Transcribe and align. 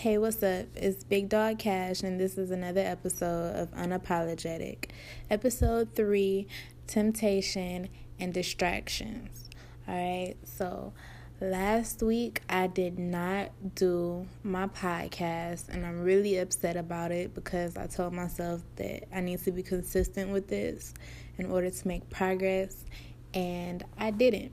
Hey, 0.00 0.16
what's 0.16 0.42
up? 0.42 0.64
It's 0.76 1.04
Big 1.04 1.28
Dog 1.28 1.58
Cash, 1.58 2.02
and 2.02 2.18
this 2.18 2.38
is 2.38 2.50
another 2.50 2.80
episode 2.80 3.54
of 3.54 3.70
Unapologetic. 3.72 4.86
Episode 5.28 5.94
3 5.94 6.48
Temptation 6.86 7.90
and 8.18 8.32
Distractions. 8.32 9.50
Alright, 9.86 10.38
so 10.42 10.94
last 11.38 12.02
week 12.02 12.40
I 12.48 12.66
did 12.66 12.98
not 12.98 13.50
do 13.74 14.26
my 14.42 14.68
podcast, 14.68 15.68
and 15.68 15.84
I'm 15.84 16.00
really 16.00 16.38
upset 16.38 16.78
about 16.78 17.12
it 17.12 17.34
because 17.34 17.76
I 17.76 17.86
told 17.86 18.14
myself 18.14 18.62
that 18.76 19.04
I 19.14 19.20
need 19.20 19.44
to 19.44 19.52
be 19.52 19.62
consistent 19.62 20.30
with 20.30 20.48
this 20.48 20.94
in 21.36 21.50
order 21.50 21.68
to 21.68 21.88
make 21.88 22.08
progress, 22.08 22.86
and 23.34 23.84
I 23.98 24.12
didn't. 24.12 24.52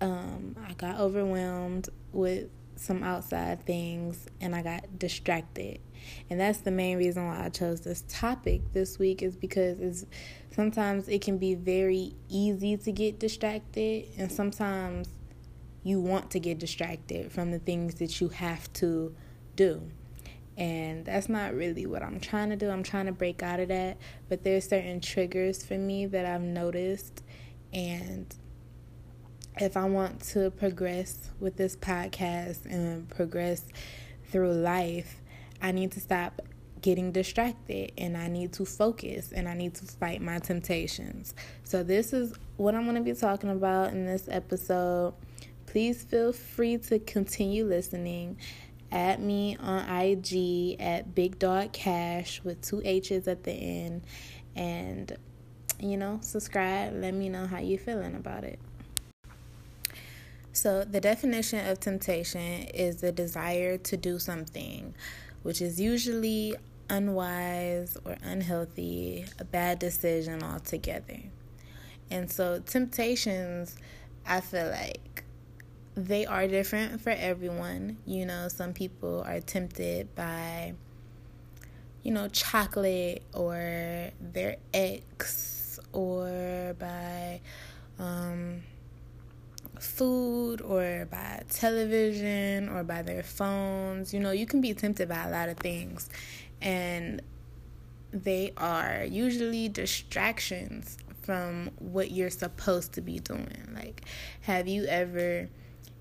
Um, 0.00 0.54
I 0.68 0.74
got 0.74 1.00
overwhelmed 1.00 1.88
with 2.12 2.48
some 2.84 3.02
outside 3.02 3.64
things 3.66 4.26
and 4.40 4.54
I 4.54 4.62
got 4.62 4.98
distracted. 4.98 5.80
And 6.28 6.38
that's 6.38 6.60
the 6.60 6.70
main 6.70 6.98
reason 6.98 7.26
why 7.26 7.44
I 7.44 7.48
chose 7.48 7.80
this 7.80 8.04
topic 8.08 8.60
this 8.72 8.98
week 8.98 9.22
is 9.22 9.36
because 9.36 9.80
it's 9.80 10.04
sometimes 10.54 11.08
it 11.08 11.22
can 11.22 11.38
be 11.38 11.54
very 11.54 12.14
easy 12.28 12.76
to 12.76 12.92
get 12.92 13.18
distracted 13.18 14.06
and 14.18 14.30
sometimes 14.30 15.08
you 15.82 16.00
want 16.00 16.30
to 16.30 16.40
get 16.40 16.58
distracted 16.58 17.32
from 17.32 17.50
the 17.50 17.58
things 17.58 17.96
that 17.96 18.20
you 18.20 18.28
have 18.28 18.72
to 18.74 19.14
do. 19.56 19.82
And 20.56 21.04
that's 21.04 21.28
not 21.28 21.54
really 21.54 21.84
what 21.86 22.02
I'm 22.02 22.20
trying 22.20 22.50
to 22.50 22.56
do. 22.56 22.70
I'm 22.70 22.82
trying 22.82 23.06
to 23.06 23.12
break 23.12 23.42
out 23.42 23.60
of 23.60 23.68
that, 23.68 23.98
but 24.28 24.44
there's 24.44 24.68
certain 24.68 25.00
triggers 25.00 25.64
for 25.64 25.74
me 25.74 26.06
that 26.06 26.24
I've 26.24 26.42
noticed 26.42 27.22
and 27.72 28.34
if 29.60 29.76
I 29.76 29.84
want 29.84 30.20
to 30.32 30.50
progress 30.50 31.30
with 31.38 31.56
this 31.56 31.76
podcast 31.76 32.64
and 32.66 33.08
progress 33.08 33.64
through 34.30 34.52
life, 34.52 35.20
I 35.62 35.72
need 35.72 35.92
to 35.92 36.00
stop 36.00 36.42
getting 36.80 37.12
distracted 37.12 37.92
and 37.96 38.16
I 38.16 38.28
need 38.28 38.52
to 38.54 38.66
focus 38.66 39.32
and 39.32 39.48
I 39.48 39.54
need 39.54 39.74
to 39.76 39.86
fight 39.86 40.20
my 40.20 40.38
temptations. 40.38 41.34
So, 41.62 41.82
this 41.82 42.12
is 42.12 42.34
what 42.56 42.74
I'm 42.74 42.84
going 42.84 42.96
to 42.96 43.02
be 43.02 43.14
talking 43.14 43.50
about 43.50 43.92
in 43.92 44.06
this 44.06 44.28
episode. 44.28 45.14
Please 45.66 46.02
feel 46.02 46.32
free 46.32 46.76
to 46.78 46.98
continue 46.98 47.64
listening. 47.64 48.38
Add 48.92 49.20
me 49.20 49.56
on 49.58 49.88
IG 49.88 50.80
at 50.80 51.14
Big 51.14 51.38
Dog 51.38 51.72
Cash 51.72 52.42
with 52.44 52.60
two 52.60 52.82
H's 52.84 53.26
at 53.26 53.44
the 53.44 53.52
end. 53.52 54.02
And, 54.54 55.16
you 55.80 55.96
know, 55.96 56.18
subscribe. 56.22 56.94
Let 56.94 57.14
me 57.14 57.28
know 57.28 57.46
how 57.46 57.58
you're 57.58 57.78
feeling 57.78 58.14
about 58.14 58.44
it. 58.44 58.60
So, 60.54 60.84
the 60.84 61.00
definition 61.00 61.66
of 61.66 61.80
temptation 61.80 62.68
is 62.72 63.00
the 63.00 63.10
desire 63.10 63.76
to 63.76 63.96
do 63.96 64.20
something, 64.20 64.94
which 65.42 65.60
is 65.60 65.80
usually 65.80 66.54
unwise 66.88 67.96
or 68.04 68.16
unhealthy, 68.22 69.26
a 69.40 69.44
bad 69.44 69.80
decision 69.80 70.44
altogether. 70.44 71.18
And 72.08 72.30
so, 72.30 72.60
temptations, 72.60 73.76
I 74.24 74.40
feel 74.40 74.70
like 74.70 75.24
they 75.96 76.24
are 76.24 76.46
different 76.46 77.00
for 77.00 77.10
everyone. 77.10 77.96
You 78.06 78.24
know, 78.24 78.46
some 78.46 78.74
people 78.74 79.24
are 79.26 79.40
tempted 79.40 80.14
by, 80.14 80.74
you 82.04 82.12
know, 82.12 82.28
chocolate 82.28 83.24
or 83.34 84.12
their 84.20 84.58
ex 84.72 85.80
or 85.92 86.76
by, 86.78 87.40
um, 87.98 88.62
food 89.78 90.60
or 90.60 91.06
by 91.10 91.42
television 91.50 92.68
or 92.68 92.84
by 92.84 93.02
their 93.02 93.22
phones. 93.22 94.14
You 94.14 94.20
know, 94.20 94.30
you 94.30 94.46
can 94.46 94.60
be 94.60 94.74
tempted 94.74 95.08
by 95.08 95.24
a 95.24 95.30
lot 95.30 95.48
of 95.48 95.56
things. 95.58 96.08
And 96.60 97.22
they 98.12 98.52
are 98.56 99.04
usually 99.04 99.68
distractions 99.68 100.96
from 101.22 101.70
what 101.78 102.10
you're 102.10 102.30
supposed 102.30 102.92
to 102.92 103.00
be 103.00 103.18
doing. 103.18 103.68
Like, 103.74 104.02
have 104.42 104.68
you 104.68 104.84
ever 104.84 105.48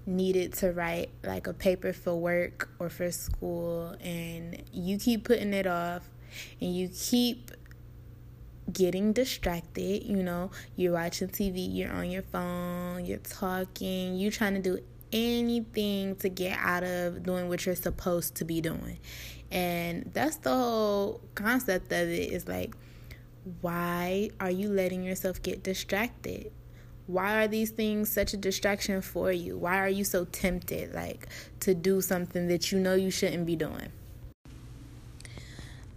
needed 0.06 0.54
to 0.54 0.72
write 0.72 1.10
like 1.24 1.48
a 1.48 1.54
paper 1.54 1.94
for 1.94 2.16
work 2.16 2.70
or 2.78 2.90
for 2.90 3.10
school 3.12 3.96
and 4.02 4.62
you 4.72 4.98
keep 4.98 5.24
putting 5.24 5.54
it 5.54 5.66
off 5.66 6.10
and 6.60 6.76
you 6.76 6.90
keep 6.90 7.52
getting 8.72 9.14
distracted. 9.14 10.04
You 10.04 10.24
know, 10.24 10.52
you're 10.76 10.94
watching 10.94 11.30
TV, 11.30 11.68
you're 11.74 11.92
on 11.92 12.10
your 12.10 12.24
phone, 12.24 13.06
you're 13.06 13.18
talking, 13.18 14.18
you're 14.18 14.32
trying 14.32 14.54
to 14.56 14.62
do 14.62 14.80
anything 15.12 16.16
to 16.18 16.30
get 16.30 16.58
out 16.60 16.84
of 16.84 17.24
doing 17.24 17.48
what 17.48 17.66
you're 17.66 17.76
supposed 17.76 18.36
to 18.36 18.46
be 18.46 18.62
doing. 18.62 19.00
And 19.52 20.10
that's 20.14 20.38
the 20.38 20.50
whole 20.50 21.22
concept 21.36 21.92
of 21.92 22.10
it 22.10 22.32
is 22.32 22.48
like, 22.48 22.76
why 23.62 24.32
are 24.40 24.50
you 24.50 24.70
letting 24.70 25.04
yourself 25.04 25.42
get 25.42 25.64
distracted? 25.64 26.52
Why 27.06 27.44
are 27.44 27.48
these 27.48 27.70
things 27.70 28.10
such 28.10 28.34
a 28.34 28.38
distraction 28.38 29.02
for 29.02 29.32
you? 29.32 29.58
Why 29.58 29.78
are 29.80 29.90
you 29.90 30.06
so 30.06 30.26
tempted 30.26 30.94
like 30.94 31.28
to 31.60 31.76
do 31.76 32.02
something 32.02 32.48
that 32.48 32.72
you 32.72 32.80
know 32.80 32.96
you 32.96 33.12
shouldn't 33.12 33.46
be 33.46 33.56
doing? 33.56 33.92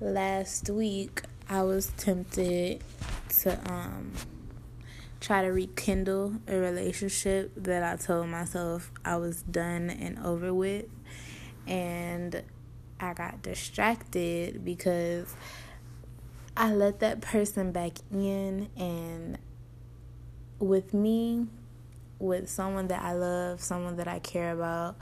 Last 0.01 0.69
week 0.69 1.23
I 1.49 1.63
was 1.63 1.93
tempted 1.97 2.83
to 3.41 3.73
um 3.73 4.13
try 5.21 5.43
to 5.43 5.49
rekindle 5.49 6.35
a 6.47 6.57
relationship 6.57 7.53
that 7.57 7.83
I 7.83 7.97
told 7.97 8.29
myself 8.29 8.91
I 9.05 9.17
was 9.17 9.43
done 9.43 9.91
and 9.91 10.19
over 10.19 10.53
with. 10.53 10.87
And 11.67 12.43
I 13.01 13.13
got 13.15 13.43
distracted 13.43 14.65
because 14.65 15.35
I 16.57 16.73
let 16.73 17.01
that 17.01 17.21
person 17.21 17.73
back 17.73 17.93
in. 18.13 18.69
And 18.77 19.39
with 20.59 20.95
me 20.95 21.47
with 22.19 22.49
someone 22.49 22.89
that 22.89 23.03
I 23.03 23.13
love, 23.13 23.61
someone 23.61 23.97
that 23.97 24.09
I 24.09 24.19
care 24.21 24.53
about, 24.53 24.97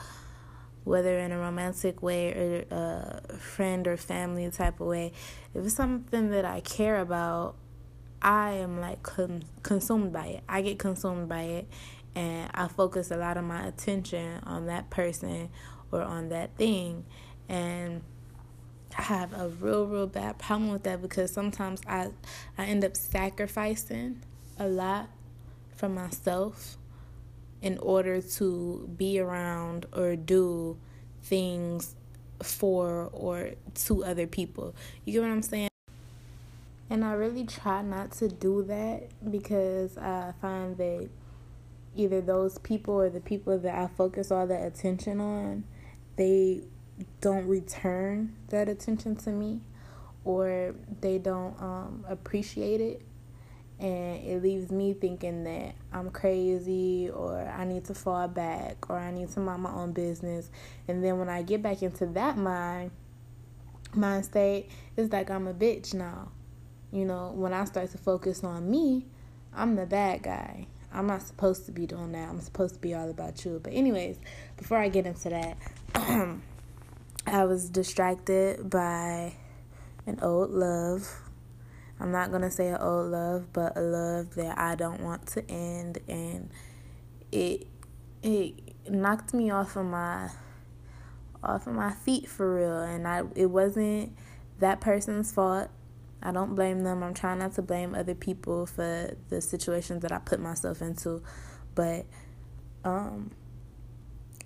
whether 0.85 1.19
in 1.19 1.33
a 1.33 1.39
romantic 1.39 2.03
way 2.03 2.33
or 2.33 2.65
a 2.71 3.39
friend 3.39 3.87
or 3.89 3.97
family 3.97 4.49
type 4.51 4.81
of 4.81 4.87
way, 4.87 5.13
if 5.55 5.65
it's 5.65 5.75
something 5.75 6.31
that 6.31 6.45
I 6.45 6.61
care 6.61 7.01
about, 7.01 7.57
I 8.23 8.53
am 8.53 8.81
like 8.81 9.03
con- 9.03 9.45
consumed 9.63 10.13
by 10.13 10.27
it. 10.27 10.45
I 10.49 10.63
get 10.63 10.79
consumed 10.79 11.29
by 11.29 11.43
it, 11.43 11.69
and 12.15 12.51
I 12.55 12.69
focus 12.69 13.11
a 13.11 13.17
lot 13.17 13.37
of 13.37 13.45
my 13.45 13.67
attention 13.67 14.41
on 14.45 14.67
that 14.67 14.91
person 14.91 15.51
or 15.91 16.03
on 16.03 16.29
that 16.31 16.57
thing, 16.57 17.05
and 17.49 18.03
I 18.97 19.03
have 19.03 19.33
a 19.33 19.49
real, 19.49 19.87
real 19.87 20.07
bad 20.07 20.39
problem 20.39 20.71
with 20.71 20.85
that 20.85 21.03
because 21.03 21.33
sometimes 21.33 21.81
I 21.87 22.11
I 22.57 22.67
end 22.67 22.85
up 22.85 22.97
sacrificing 22.97 24.23
a 24.59 24.69
lot 24.69 25.09
for 25.75 25.89
myself 25.89 26.77
in 27.65 27.79
order 27.79 28.21
to 28.21 28.89
be 28.99 29.19
around 29.19 29.87
or 29.95 30.15
do 30.17 30.77
things 31.23 31.97
for 32.43 33.09
or 33.15 33.53
to 33.75 34.05
other 34.05 34.27
people. 34.27 34.75
You 35.07 35.15
get 35.15 35.23
what 35.23 35.31
I'm 35.31 35.41
saying? 35.41 35.71
And 36.91 37.03
I 37.03 37.13
really 37.15 37.47
try 37.47 37.81
not 37.81 38.13
to 38.13 38.29
do 38.29 38.63
that 38.65 39.09
because 39.31 39.97
I 39.97 40.35
find 40.43 40.77
that 40.77 41.09
either 41.97 42.21
those 42.21 42.59
people 42.59 42.95
or 42.97 43.09
the 43.09 43.21
people 43.21 43.59
that 43.59 43.75
I 43.75 43.87
focus 43.87 44.31
all 44.31 44.47
that 44.47 44.63
attention 44.63 45.19
on, 45.19 45.65
they 46.17 46.65
don't 47.23 47.49
return 47.49 48.37
that 48.49 48.69
attention 48.69 49.17
to 49.17 49.31
me 49.31 49.63
or 50.27 50.75
they 51.01 51.17
don't 51.17 51.59
um, 51.63 52.05
appreciate 52.07 52.83
it 52.83 53.01
and 53.81 54.25
it 54.25 54.43
leaves 54.43 54.71
me 54.71 54.95
thinking 54.95 55.45
that 55.45 55.75
I'm 55.93 56.11
crazy 56.11 57.11
or 57.11 57.39
I 57.41 57.65
need 57.65 57.85
to 57.87 57.95
fall 57.95 58.29
back 58.29 58.89
or 58.89 58.97
I 58.97 59.11
need 59.11 59.31
to 59.33 59.41
mind 59.41 59.63
my 59.63 59.73
own 59.73 59.93
business. 59.93 60.51
And 60.87 61.03
then 61.03 61.19
when 61.19 61.29
I 61.29 61.43
get 61.43 61.63
back 61.63 61.83
into 61.83 62.07
that 62.07 62.37
mind 62.37 62.93
mind 63.95 64.25
state, 64.25 64.71
it's 64.97 65.13
like 65.13 65.31
I'm 65.31 65.47
a 65.47 65.55
bitch 65.55 65.95
now. 65.95 66.31
You 66.93 67.05
know, 67.05 67.33
when 67.35 67.53
I 67.53 67.65
start 67.65 67.91
to 67.91 67.99
focus 67.99 68.45
on 68.45 68.71
me, 68.71 69.07
I'm 69.53 69.75
the 69.75 69.87
bad 69.87 70.23
guy. 70.23 70.69
I'm 70.93 71.09
not 71.09 71.23
supposed 71.23 71.67
to 71.67 71.73
be 71.73 71.87
doing 71.87 72.13
that. 72.13 72.29
I'm 72.29 72.41
supposed 72.41 72.75
to 72.75 72.81
be 72.81 72.95
all 72.95 73.11
about 73.11 73.45
you. 73.45 73.61
But 73.63 73.73
anyways, 73.73 74.19
before 74.57 74.79
I 74.79 74.89
get 74.89 75.07
into 75.07 75.31
that, 75.31 75.57
I 77.27 77.45
was 77.45 77.69
distracted 77.69 78.71
by 78.71 79.35
an 80.07 80.21
old 80.23 80.51
love 80.51 81.24
I'm 82.01 82.11
not 82.11 82.33
gonna 82.33 82.51
say 82.51 82.69
an 82.69 82.81
old 82.81 83.11
love, 83.11 83.53
but 83.53 83.77
a 83.77 83.81
love 83.81 84.35
that 84.35 84.59
I 84.59 84.75
don't 84.75 85.03
want 85.03 85.27
to 85.29 85.51
end, 85.51 85.99
and 86.09 86.51
it 87.31 87.67
it 88.23 88.55
knocked 88.89 89.33
me 89.33 89.51
off 89.51 89.77
of 89.77 89.87
my 89.87 90.31
off 91.43 91.67
of 91.67 91.75
my 91.75 91.93
feet 91.93 92.29
for 92.29 92.55
real, 92.55 92.79
and 92.79 93.07
I 93.07 93.23
it 93.35 93.47
wasn't 93.47 94.17
that 94.59 94.81
person's 94.81 95.33
fault. 95.33 95.69
I 96.23 96.33
don't 96.33 96.55
blame 96.55 96.85
them. 96.85 97.03
I'm 97.03 97.15
trying 97.15 97.39
not 97.39 97.55
to 97.55 97.63
blame 97.63 97.95
other 97.95 98.15
people 98.15 98.67
for 98.67 99.15
the 99.29 99.41
situations 99.41 100.03
that 100.03 100.13
I 100.13 100.19
put 100.19 100.41
myself 100.41 100.83
into, 100.83 101.23
but 101.75 102.07
um 102.85 103.31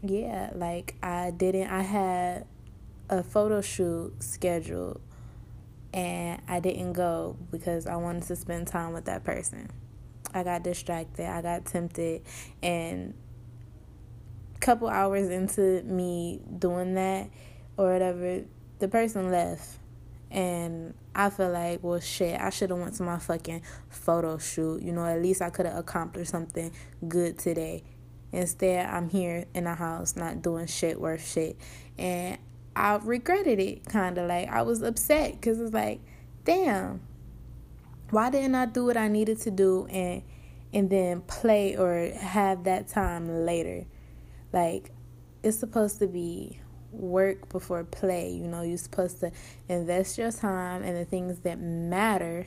yeah, 0.02 0.50
like 0.54 0.96
I 1.02 1.30
didn't 1.30 1.68
I 1.70 1.82
had 1.82 2.46
a 3.08 3.22
photo 3.22 3.60
shoot 3.62 4.22
scheduled 4.22 5.00
and 5.92 6.40
I 6.48 6.60
didn't 6.60 6.92
go 6.92 7.36
because 7.50 7.86
I 7.86 7.96
wanted 7.96 8.24
to 8.24 8.36
spend 8.36 8.66
time 8.68 8.92
with 8.92 9.06
that 9.06 9.24
person. 9.24 9.70
I 10.34 10.42
got 10.42 10.62
distracted, 10.62 11.26
I 11.26 11.40
got 11.40 11.64
tempted, 11.64 12.22
and 12.62 13.14
a 14.54 14.58
couple 14.58 14.88
hours 14.88 15.28
into 15.28 15.82
me 15.84 16.40
doing 16.58 16.94
that 16.94 17.30
or 17.76 17.92
whatever, 17.92 18.42
the 18.78 18.88
person 18.88 19.30
left. 19.30 19.78
And 20.30 20.92
I 21.14 21.30
feel 21.30 21.50
like, 21.50 21.82
well, 21.82 22.00
shit, 22.00 22.38
I 22.38 22.50
should 22.50 22.68
have 22.68 22.78
went 22.78 22.94
to 22.96 23.02
my 23.02 23.18
fucking 23.18 23.62
photo 23.88 24.36
shoot. 24.36 24.82
You 24.82 24.92
know, 24.92 25.06
at 25.06 25.22
least 25.22 25.40
I 25.40 25.48
could 25.48 25.64
have 25.64 25.78
accomplished 25.78 26.30
something 26.30 26.70
good 27.06 27.38
today. 27.38 27.82
Instead, 28.30 28.86
I'm 28.86 29.08
here 29.08 29.46
in 29.54 29.64
the 29.64 29.74
house 29.74 30.16
not 30.16 30.42
doing 30.42 30.66
shit 30.66 31.00
worth 31.00 31.26
shit. 31.26 31.56
And 31.96 32.38
I 32.78 33.00
regretted 33.02 33.58
it, 33.58 33.84
kind 33.86 34.16
of 34.18 34.28
like 34.28 34.48
I 34.48 34.62
was 34.62 34.82
upset 34.82 35.32
because 35.32 35.60
it's 35.60 35.74
like, 35.74 36.00
damn, 36.44 37.00
why 38.10 38.30
didn't 38.30 38.54
I 38.54 38.66
do 38.66 38.84
what 38.84 38.96
I 38.96 39.08
needed 39.08 39.40
to 39.40 39.50
do 39.50 39.86
and 39.86 40.22
and 40.72 40.88
then 40.88 41.22
play 41.22 41.76
or 41.76 42.12
have 42.16 42.64
that 42.64 42.86
time 42.86 43.44
later? 43.44 43.84
Like, 44.52 44.92
it's 45.42 45.58
supposed 45.58 45.98
to 45.98 46.06
be 46.06 46.60
work 46.92 47.48
before 47.48 47.82
play. 47.82 48.30
You 48.30 48.46
know, 48.46 48.62
you're 48.62 48.78
supposed 48.78 49.18
to 49.20 49.32
invest 49.68 50.16
your 50.16 50.30
time 50.30 50.84
in 50.84 50.94
the 50.94 51.04
things 51.04 51.40
that 51.40 51.58
matter 51.58 52.46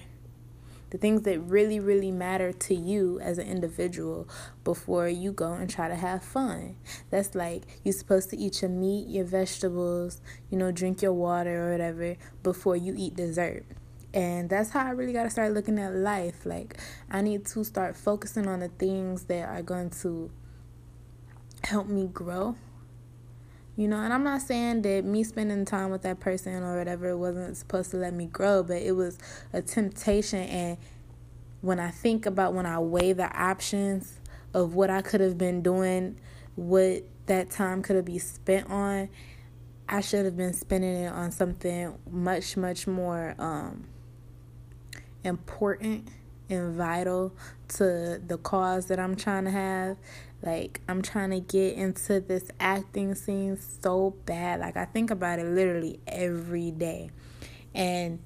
the 0.92 0.98
things 0.98 1.24
that 1.24 1.40
really, 1.40 1.80
really 1.80 2.12
matter 2.12 2.52
to 2.52 2.76
you 2.76 3.20
as 3.22 3.38
an 3.38 3.48
individual 3.48 4.28
before 4.64 5.08
you 5.08 5.32
go 5.32 5.54
and 5.54 5.70
try 5.70 5.88
to 5.88 5.96
have 5.96 6.24
fun. 6.24 6.76
That's 7.10 7.34
like 7.34 7.64
you're 7.84 7.94
supposed 7.94 8.30
to 8.30 8.38
eat 8.38 8.62
your 8.62 8.70
meat, 8.70 9.08
your 9.08 9.26
vegetables, 9.26 10.22
you 10.50 10.58
know, 10.58 10.72
drink 10.72 11.02
your 11.02 11.14
water 11.14 11.68
or 11.68 11.72
whatever 11.72 12.18
before 12.44 12.76
you 12.76 12.94
eat 12.96 13.16
dessert. 13.16 13.66
And 14.14 14.50
that's 14.50 14.72
how 14.72 14.86
I 14.86 14.90
really 14.90 15.14
got 15.14 15.24
to 15.24 15.30
start 15.30 15.54
looking 15.54 15.80
at 15.80 15.94
life. 15.94 16.46
Like, 16.46 16.78
I 17.10 17.22
need 17.22 17.46
to 17.48 17.64
start 17.64 17.96
focusing 17.96 18.48
on 18.48 18.60
the 18.60 18.68
things 18.68 19.24
that 19.26 19.48
are 19.48 19.62
going 19.62 19.90
to 20.02 20.30
help 21.64 21.88
me 21.88 22.08
grow 22.08 22.58
you 23.82 23.88
know, 23.88 23.98
and 23.98 24.14
I'm 24.14 24.24
not 24.24 24.44
saying 24.44 24.84
that 24.84 25.06
me 25.06 25.24
spending 25.24 25.66
time 25.66 25.90
with 25.90 26.04
that 26.04 26.20
person 26.20 26.62
or 26.62 26.78
whatever 26.78 27.18
wasn't 27.18 27.58
supposed 27.58 27.90
to 27.92 27.98
let 27.98 28.14
me 28.14 28.28
grow, 28.28 28.62
but 28.62 28.80
it 28.80 28.92
was 28.92 29.18
a 29.54 29.64
temptation. 29.64 30.38
And 30.38 30.78
when 31.62 31.80
I 31.80 31.90
think 31.90 32.28
about 32.28 32.54
when 32.54 32.68
I 32.68 32.78
weigh 32.78 33.14
the 33.14 33.36
options 33.36 34.20
of 34.54 34.76
what 34.76 34.92
I 34.92 35.02
could 35.02 35.20
have 35.20 35.36
been 35.36 35.64
doing, 35.64 36.20
what 36.56 37.06
that 37.26 37.50
time 37.50 37.82
could 37.82 37.96
have 37.96 38.06
been 38.06 38.20
spent 38.20 38.70
on, 38.70 39.10
I 39.90 40.02
should 40.02 40.26
have 40.26 40.38
been 40.38 40.54
spending 40.54 40.96
it 40.96 41.12
on 41.12 41.32
something 41.32 41.98
much, 42.08 42.56
much 42.56 42.86
more 42.86 43.34
um, 43.40 43.86
important 45.24 46.08
and 46.52 46.76
vital 46.76 47.34
to 47.70 48.22
the 48.26 48.38
cause 48.38 48.88
that 48.88 49.00
I'm 49.00 49.16
trying 49.16 49.46
to 49.46 49.52
have 49.52 49.98
like, 50.44 50.82
I'm 50.88 51.02
trying 51.02 51.30
to 51.32 51.40
get 51.40 51.76
into 51.76 52.20
this 52.20 52.50
acting 52.60 53.14
scene 53.14 53.58
so 53.82 54.16
bad. 54.26 54.60
Like, 54.60 54.76
I 54.76 54.86
think 54.86 55.12
about 55.12 55.40
it 55.40 55.46
literally 55.46 56.00
every 56.08 56.72
day. 56.72 57.12
And 57.76 58.20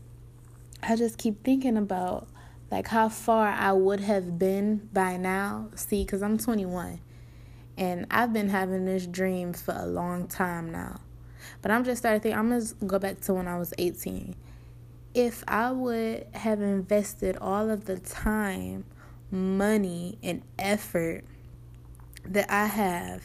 I 0.81 0.95
just 0.95 1.17
keep 1.17 1.43
thinking 1.43 1.77
about 1.77 2.27
like 2.71 2.87
how 2.87 3.09
far 3.09 3.49
I 3.49 3.73
would 3.73 3.99
have 3.99 4.39
been 4.39 4.89
by 4.93 5.17
now. 5.17 5.69
See, 5.75 6.03
because 6.03 6.23
I'm 6.23 6.37
21 6.37 7.01
and 7.77 8.07
I've 8.09 8.31
been 8.31 8.49
having 8.49 8.85
this 8.85 9.05
dream 9.05 9.53
for 9.53 9.75
a 9.77 9.85
long 9.85 10.27
time 10.27 10.71
now. 10.71 11.01
But 11.61 11.71
I'm 11.71 11.83
just 11.83 11.99
starting 11.99 12.21
to 12.21 12.23
think, 12.23 12.37
I'm 12.37 12.49
going 12.49 12.65
to 12.65 12.85
go 12.85 12.97
back 12.97 13.19
to 13.21 13.33
when 13.33 13.47
I 13.47 13.57
was 13.57 13.73
18. 13.77 14.35
If 15.15 15.45
I 15.47 15.71
would 15.71 16.27
have 16.33 16.61
invested 16.61 17.37
all 17.37 17.69
of 17.69 17.85
the 17.85 17.97
time, 17.97 18.83
money, 19.31 20.19
and 20.21 20.43
effort 20.59 21.23
that 22.25 22.51
I 22.51 22.65
have 22.65 23.23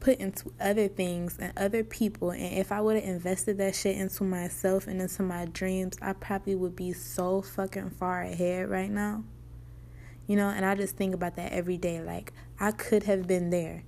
put 0.00 0.18
into 0.18 0.52
other 0.60 0.88
things 0.88 1.38
and 1.38 1.52
other 1.56 1.82
people 1.82 2.30
and 2.30 2.58
if 2.58 2.70
I 2.70 2.80
would 2.80 2.96
have 2.96 3.04
invested 3.04 3.56
that 3.58 3.74
shit 3.74 3.96
into 3.96 4.22
myself 4.24 4.86
and 4.86 5.00
into 5.00 5.22
my 5.22 5.46
dreams, 5.46 5.96
I 6.02 6.12
probably 6.14 6.54
would 6.56 6.76
be 6.76 6.92
so 6.92 7.40
fucking 7.40 7.90
far 7.90 8.22
ahead 8.22 8.68
right 8.68 8.90
now. 8.90 9.24
You 10.26 10.36
know, 10.36 10.48
and 10.48 10.66
I 10.66 10.74
just 10.74 10.96
think 10.96 11.14
about 11.14 11.36
that 11.36 11.52
every 11.52 11.78
day 11.78 12.02
like 12.02 12.32
I 12.58 12.72
could 12.72 13.04
have 13.04 13.26
been 13.26 13.50
there. 13.50 13.84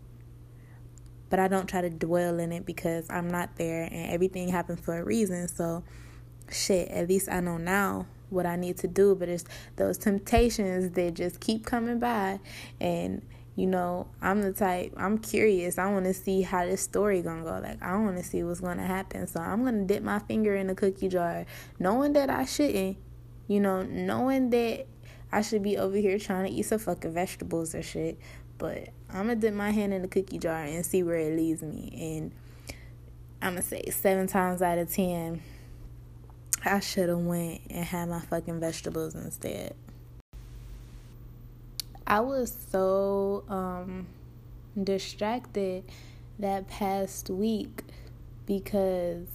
But 1.29 1.41
I 1.41 1.49
don't 1.49 1.67
try 1.67 1.81
to 1.81 1.91
dwell 1.91 2.39
in 2.39 2.53
it 2.53 2.65
because 2.65 3.11
I'm 3.11 3.29
not 3.29 3.57
there 3.57 3.83
and 3.83 4.13
everything 4.13 4.49
happens 4.49 4.81
for 4.81 4.97
a 4.97 5.05
reason. 5.05 5.49
So 5.49 5.83
shit, 6.51 6.89
at 6.89 7.09
least 7.09 7.29
I 7.29 7.41
know 7.41 7.57
now 7.57 8.07
what 8.31 8.47
I 8.47 8.57
need 8.57 8.77
to 8.79 8.89
do, 8.89 9.15
but 9.15 9.29
it's 9.29 9.45
those 9.77 9.99
temptations 9.99 10.91
that 10.93 11.15
just 11.15 11.41
keep 11.41 11.65
coming 11.65 11.99
by 11.99 12.41
and 12.81 13.23
you 13.57 13.67
know, 13.67 14.07
I'm 14.21 14.43
the 14.43 14.53
type, 14.53 14.93
I'm 14.99 15.17
curious. 15.17 15.79
I 15.79 15.91
want 15.91 16.05
to 16.05 16.13
see 16.13 16.43
how 16.43 16.67
this 16.67 16.83
story 16.83 17.23
going 17.23 17.39
to 17.39 17.51
go. 17.51 17.59
Like, 17.59 17.83
I 17.83 17.97
want 17.97 18.19
to 18.19 18.23
see 18.23 18.43
what's 18.43 18.61
going 18.61 18.77
to 18.77 18.85
happen. 18.85 19.27
So 19.27 19.41
I'm 19.41 19.63
going 19.63 19.87
to 19.87 19.95
dip 19.95 20.03
my 20.03 20.19
finger 20.19 20.55
in 20.55 20.67
the 20.67 20.75
cookie 20.75 21.09
jar, 21.09 21.47
knowing 21.79 22.13
that 22.13 22.29
I 22.29 22.45
shouldn't, 22.45 22.99
you 23.49 23.61
know, 23.61 23.83
knowing 23.83 24.51
that 24.51 24.87
I 25.33 25.41
should 25.41 25.63
be 25.63 25.79
over 25.79 25.97
here 25.97 26.19
trying 26.19 26.45
to 26.45 26.53
eat 26.53 26.65
some 26.65 26.79
fucking 26.79 27.15
vegetables 27.15 27.75
or 27.75 27.83
shit. 27.83 28.19
But 28.59 28.91
I'm 29.09 29.27
going 29.27 29.41
to 29.41 29.47
dip 29.47 29.55
my 29.55 29.71
hand 29.71 29.95
in 29.95 30.03
the 30.03 30.09
cookie 30.09 30.39
jar 30.39 30.63
and 30.63 30.85
see 30.85 31.03
where 31.03 31.17
it 31.17 31.35
leads 31.35 31.63
me. 31.63 32.19
And 32.19 32.33
I'm 33.41 33.57
to 33.57 33.63
say 33.63 33.85
seven 33.91 34.27
times 34.27 34.61
out 34.61 34.77
of 34.77 34.93
ten, 34.93 35.41
I 36.65 36.81
should 36.81 37.09
have 37.09 37.19
went 37.19 37.61
and 37.71 37.85
had 37.85 38.09
my 38.09 38.21
fucking 38.21 38.61
vegetables 38.61 39.15
instead. 39.15 39.75
I 42.07 42.21
was 42.21 42.57
so 42.71 43.45
um, 43.49 44.07
distracted 44.83 45.85
that 46.39 46.69
past 46.69 47.31
week 47.31 47.83
because, 48.47 49.27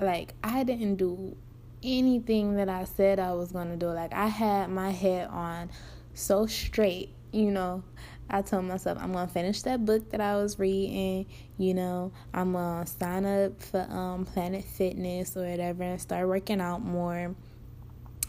like, 0.00 0.34
I 0.42 0.64
didn't 0.64 0.96
do 0.96 1.36
anything 1.82 2.56
that 2.56 2.68
I 2.68 2.84
said 2.84 3.20
I 3.20 3.32
was 3.34 3.52
going 3.52 3.68
to 3.68 3.76
do. 3.76 3.86
Like, 3.86 4.12
I 4.12 4.26
had 4.26 4.70
my 4.70 4.90
head 4.90 5.28
on 5.28 5.70
so 6.14 6.46
straight, 6.46 7.10
you 7.32 7.50
know. 7.50 7.84
I 8.30 8.42
told 8.42 8.64
myself 8.64 8.98
I'm 9.00 9.12
gonna 9.12 9.28
finish 9.28 9.62
that 9.62 9.84
book 9.84 10.10
that 10.10 10.20
I 10.20 10.36
was 10.36 10.58
reading. 10.58 11.26
You 11.56 11.74
know, 11.74 12.12
I'm 12.34 12.52
gonna 12.52 12.86
sign 12.86 13.24
up 13.24 13.60
for 13.62 13.80
um 13.90 14.26
Planet 14.26 14.64
Fitness 14.64 15.36
or 15.36 15.48
whatever 15.48 15.82
and 15.82 16.00
start 16.00 16.28
working 16.28 16.60
out 16.60 16.82
more. 16.82 17.34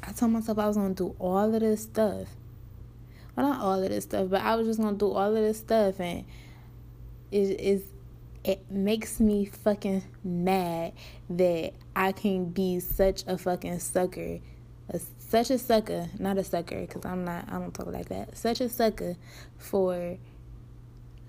I 0.02 0.12
told 0.14 0.32
myself 0.32 0.58
I 0.60 0.68
was 0.68 0.78
gonna 0.78 0.94
do 0.94 1.16
all 1.20 1.54
of 1.54 1.60
this 1.60 1.84
stuff, 1.84 2.28
well, 3.36 3.50
not 3.50 3.62
all 3.62 3.84
of 3.84 3.90
this 3.90 4.06
stuff, 4.06 4.30
but 4.30 4.42
I 4.42 4.56
was 4.56 4.68
just 4.68 4.80
gonna 4.80 4.98
do 4.98 5.12
all 5.12 5.36
of 5.36 5.42
this 5.42 5.60
stuff, 5.60 6.00
and 6.00 6.26
it 7.32 7.60
is 7.60 7.84
it 8.44 8.72
makes 8.72 9.20
me 9.20 9.46
fucking 9.46 10.04
mad 10.24 10.94
that 11.30 11.74
I 11.96 12.14
can 12.14 12.46
be 12.46 12.80
such 12.80 13.24
a 13.28 13.38
fucking 13.38 13.80
sucker, 13.80 14.40
a, 14.90 15.00
such 15.20 15.50
a 15.50 15.58
sucker, 15.58 16.10
not 16.20 16.38
a 16.38 16.44
sucker, 16.44 16.82
because 16.82 17.06
I'm 17.06 17.26
not, 17.26 17.46
I 17.50 17.60
don't 17.60 17.74
talk 17.74 17.88
like 17.88 18.10
that, 18.10 18.38
such 18.38 18.62
a 18.62 18.70
sucker 18.70 19.16
for 19.58 20.18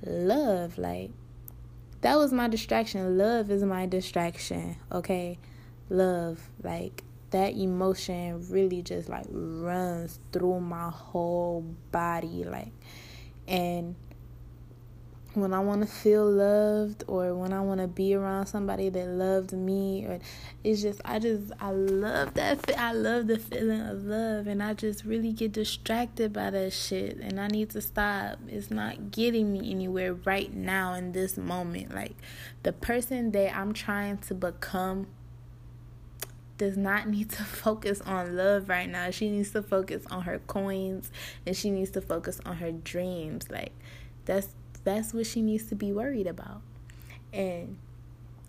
love. 0.04 0.78
Like, 0.78 1.10
that 2.00 2.16
was 2.16 2.32
my 2.32 2.48
distraction. 2.48 3.18
Love 3.18 3.50
is 3.50 3.62
my 3.62 3.86
distraction, 3.86 4.76
okay? 4.90 5.38
Love, 5.88 6.40
like, 6.62 7.04
that 7.30 7.54
emotion 7.54 8.44
really 8.50 8.82
just 8.82 9.08
like 9.08 9.26
runs 9.30 10.18
through 10.32 10.60
my 10.60 10.90
whole 10.90 11.64
body 11.92 12.44
like 12.44 12.72
and 13.46 13.94
when 15.34 15.54
I 15.54 15.60
want 15.60 15.82
to 15.82 15.86
feel 15.86 16.28
loved 16.28 17.04
or 17.06 17.34
when 17.34 17.52
I 17.52 17.60
want 17.60 17.80
to 17.80 17.86
be 17.86 18.14
around 18.14 18.46
somebody 18.46 18.88
that 18.88 19.08
loved 19.08 19.52
me 19.52 20.04
or 20.04 20.18
it's 20.64 20.82
just 20.82 21.00
I 21.04 21.18
just 21.20 21.52
I 21.60 21.70
love 21.70 22.34
that 22.34 22.58
I 22.76 22.92
love 22.92 23.28
the 23.28 23.38
feeling 23.38 23.80
of 23.80 24.04
love 24.04 24.48
and 24.48 24.62
I 24.62 24.74
just 24.74 25.04
really 25.04 25.32
get 25.32 25.52
distracted 25.52 26.32
by 26.32 26.50
that 26.50 26.72
shit 26.72 27.18
and 27.18 27.40
I 27.40 27.46
need 27.46 27.70
to 27.70 27.80
stop 27.80 28.38
it's 28.48 28.70
not 28.70 29.12
getting 29.12 29.52
me 29.52 29.70
anywhere 29.70 30.14
right 30.14 30.52
now 30.52 30.94
in 30.94 31.12
this 31.12 31.36
moment 31.36 31.94
like 31.94 32.16
the 32.64 32.72
person 32.72 33.30
that 33.32 33.56
I'm 33.56 33.72
trying 33.72 34.18
to 34.18 34.34
become 34.34 35.06
does 36.60 36.76
not 36.76 37.08
need 37.08 37.30
to 37.30 37.42
focus 37.42 38.02
on 38.02 38.36
love 38.36 38.68
right 38.68 38.88
now. 38.88 39.10
She 39.10 39.30
needs 39.30 39.50
to 39.52 39.62
focus 39.62 40.04
on 40.10 40.22
her 40.22 40.40
coins 40.40 41.10
and 41.46 41.56
she 41.56 41.70
needs 41.70 41.90
to 41.92 42.02
focus 42.02 42.38
on 42.44 42.56
her 42.56 42.70
dreams. 42.70 43.50
Like 43.50 43.72
that's 44.26 44.48
that's 44.84 45.12
what 45.12 45.26
she 45.26 45.42
needs 45.42 45.66
to 45.66 45.74
be 45.74 45.92
worried 45.92 46.26
about. 46.26 46.62
And 47.32 47.76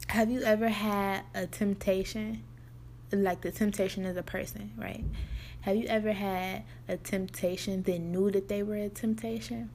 have 0.07 0.29
you 0.29 0.41
ever 0.41 0.69
had 0.69 1.23
a 1.33 1.47
temptation? 1.47 2.43
Like 3.11 3.41
the 3.41 3.51
temptation 3.51 4.05
is 4.05 4.17
a 4.17 4.23
person, 4.23 4.71
right? 4.77 5.03
Have 5.61 5.75
you 5.75 5.85
ever 5.87 6.11
had 6.11 6.63
a 6.87 6.97
temptation 6.97 7.83
that 7.83 7.99
knew 7.99 8.31
that 8.31 8.47
they 8.47 8.63
were 8.63 8.77
a 8.77 8.89
temptation? 8.89 9.69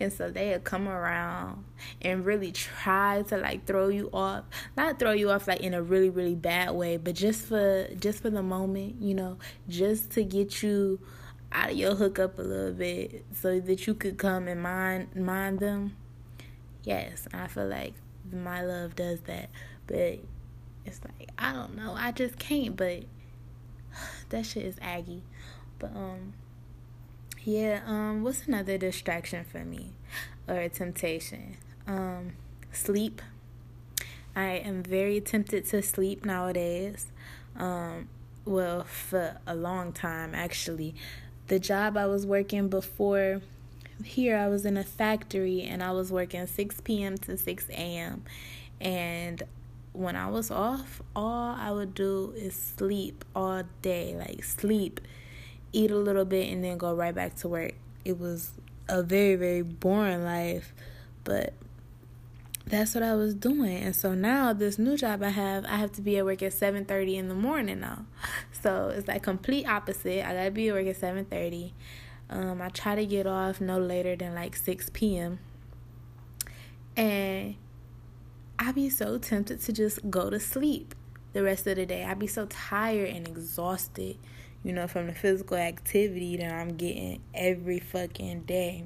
And 0.00 0.12
so 0.12 0.30
they'll 0.30 0.60
come 0.60 0.88
around 0.88 1.64
and 2.00 2.24
really 2.24 2.52
try 2.52 3.22
to 3.28 3.36
like 3.36 3.66
throw 3.66 3.88
you 3.88 4.08
off. 4.12 4.44
Not 4.76 4.98
throw 4.98 5.12
you 5.12 5.30
off 5.30 5.48
like 5.48 5.60
in 5.60 5.74
a 5.74 5.82
really, 5.82 6.08
really 6.08 6.34
bad 6.34 6.70
way, 6.70 6.96
but 6.96 7.14
just 7.14 7.46
for 7.46 7.88
just 7.98 8.22
for 8.22 8.30
the 8.30 8.42
moment, 8.42 8.96
you 9.00 9.14
know, 9.14 9.38
just 9.68 10.10
to 10.12 10.24
get 10.24 10.62
you 10.62 11.00
out 11.52 11.70
of 11.70 11.76
your 11.76 11.94
hookup 11.94 12.38
a 12.38 12.42
little 12.42 12.72
bit 12.72 13.24
so 13.32 13.60
that 13.60 13.86
you 13.86 13.94
could 13.94 14.18
come 14.18 14.48
and 14.48 14.62
mind 14.62 15.14
mind 15.16 15.60
them. 15.60 15.96
Yes, 16.84 17.26
I 17.32 17.46
feel 17.48 17.66
like 17.66 17.94
my 18.30 18.62
love 18.62 18.96
does 18.96 19.20
that. 19.22 19.50
But 19.86 20.20
it's 20.84 21.00
like 21.04 21.30
I 21.38 21.52
don't 21.52 21.76
know. 21.76 21.94
I 21.96 22.12
just 22.12 22.38
can't, 22.38 22.76
but 22.76 23.04
that 24.28 24.46
shit 24.46 24.64
is 24.64 24.76
aggy. 24.80 25.22
But 25.78 25.94
um 25.94 26.34
yeah, 27.44 27.80
um, 27.86 28.22
what's 28.24 28.46
another 28.46 28.76
distraction 28.76 29.44
for 29.44 29.64
me 29.64 29.92
or 30.46 30.56
a 30.56 30.68
temptation? 30.68 31.56
Um, 31.86 32.32
sleep. 32.72 33.22
I 34.36 34.50
am 34.50 34.82
very 34.82 35.20
tempted 35.22 35.64
to 35.66 35.80
sleep 35.80 36.26
nowadays. 36.26 37.06
Um, 37.56 38.08
well, 38.44 38.84
for 38.84 39.38
a 39.46 39.54
long 39.54 39.92
time 39.92 40.34
actually. 40.34 40.94
The 41.48 41.58
job 41.58 41.96
I 41.96 42.06
was 42.06 42.26
working 42.26 42.68
before 42.68 43.40
here, 44.04 44.36
I 44.36 44.48
was 44.48 44.64
in 44.64 44.76
a 44.76 44.84
factory 44.84 45.62
and 45.62 45.82
I 45.82 45.92
was 45.92 46.12
working 46.12 46.46
6 46.46 46.80
p.m. 46.82 47.18
to 47.18 47.36
6 47.36 47.68
a.m. 47.70 48.22
And 48.80 49.42
when 49.92 50.14
I 50.14 50.28
was 50.28 50.50
off, 50.50 51.02
all 51.16 51.56
I 51.58 51.70
would 51.72 51.94
do 51.94 52.32
is 52.36 52.54
sleep 52.54 53.24
all 53.34 53.62
day, 53.82 54.14
like 54.14 54.44
sleep 54.44 55.00
eat 55.72 55.90
a 55.90 55.96
little 55.96 56.24
bit, 56.24 56.52
and 56.52 56.64
then 56.64 56.78
go 56.78 56.94
right 56.94 57.14
back 57.14 57.34
to 57.36 57.48
work. 57.48 57.72
It 58.04 58.18
was 58.18 58.52
a 58.88 59.02
very, 59.02 59.34
very 59.34 59.62
boring 59.62 60.24
life, 60.24 60.72
but 61.24 61.52
that's 62.70 62.94
what 62.94 63.02
I 63.02 63.14
was 63.14 63.34
doing. 63.34 63.78
And 63.78 63.94
so 63.94 64.14
now 64.14 64.52
this 64.52 64.78
new 64.78 64.96
job 64.96 65.22
I 65.22 65.30
have, 65.30 65.64
I 65.64 65.76
have 65.76 65.92
to 65.92 66.02
be 66.02 66.18
at 66.18 66.24
work 66.24 66.42
at 66.42 66.52
7:30 66.52 67.16
in 67.16 67.28
the 67.28 67.34
morning 67.34 67.80
now. 67.80 68.06
So 68.60 68.88
it's 68.88 69.06
like 69.06 69.22
complete 69.22 69.68
opposite. 69.68 70.26
I 70.26 70.34
gotta 70.34 70.50
be 70.50 70.68
at 70.68 70.74
work 70.74 70.86
at 70.86 70.96
7:30. 70.96 71.72
Um, 72.30 72.60
I 72.60 72.68
try 72.68 72.94
to 72.96 73.06
get 73.06 73.26
off 73.26 73.60
no 73.60 73.78
later 73.78 74.16
than 74.16 74.34
like 74.34 74.56
6 74.56 74.90
p.m. 74.92 75.38
And 76.96 77.54
I 78.58 78.72
be 78.72 78.90
so 78.90 79.18
tempted 79.18 79.60
to 79.62 79.72
just 79.72 80.10
go 80.10 80.28
to 80.28 80.40
sleep 80.40 80.94
the 81.32 81.42
rest 81.42 81.66
of 81.68 81.76
the 81.76 81.86
day. 81.86 82.04
I 82.04 82.14
be 82.14 82.26
so 82.26 82.46
tired 82.46 83.10
and 83.10 83.28
exhausted 83.28 84.18
you 84.62 84.72
know, 84.72 84.86
from 84.86 85.06
the 85.06 85.14
physical 85.14 85.56
activity 85.56 86.36
that 86.36 86.52
I'm 86.52 86.76
getting 86.76 87.22
every 87.34 87.78
fucking 87.78 88.42
day. 88.42 88.84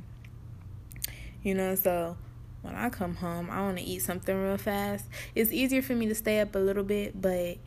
You 1.43 1.55
know, 1.55 1.75
so 1.75 2.17
when 2.63 2.75
I 2.75 2.89
come 2.89 3.17
home, 3.17 3.51
I 3.51 3.61
want 3.61 3.79
to 3.79 3.85
eat 3.85 4.01
something 4.01 4.37
real 4.37 4.57
fast. 4.57 5.07
It's 5.35 5.53
easier 5.53 5.83
for 5.83 5.95
me 5.95 6.07
to 6.07 6.15
stay 6.15 6.41
up 6.41 6.55
a 6.55 6.59
little 6.59 6.85
bit, 6.85 7.21
but 7.21 7.59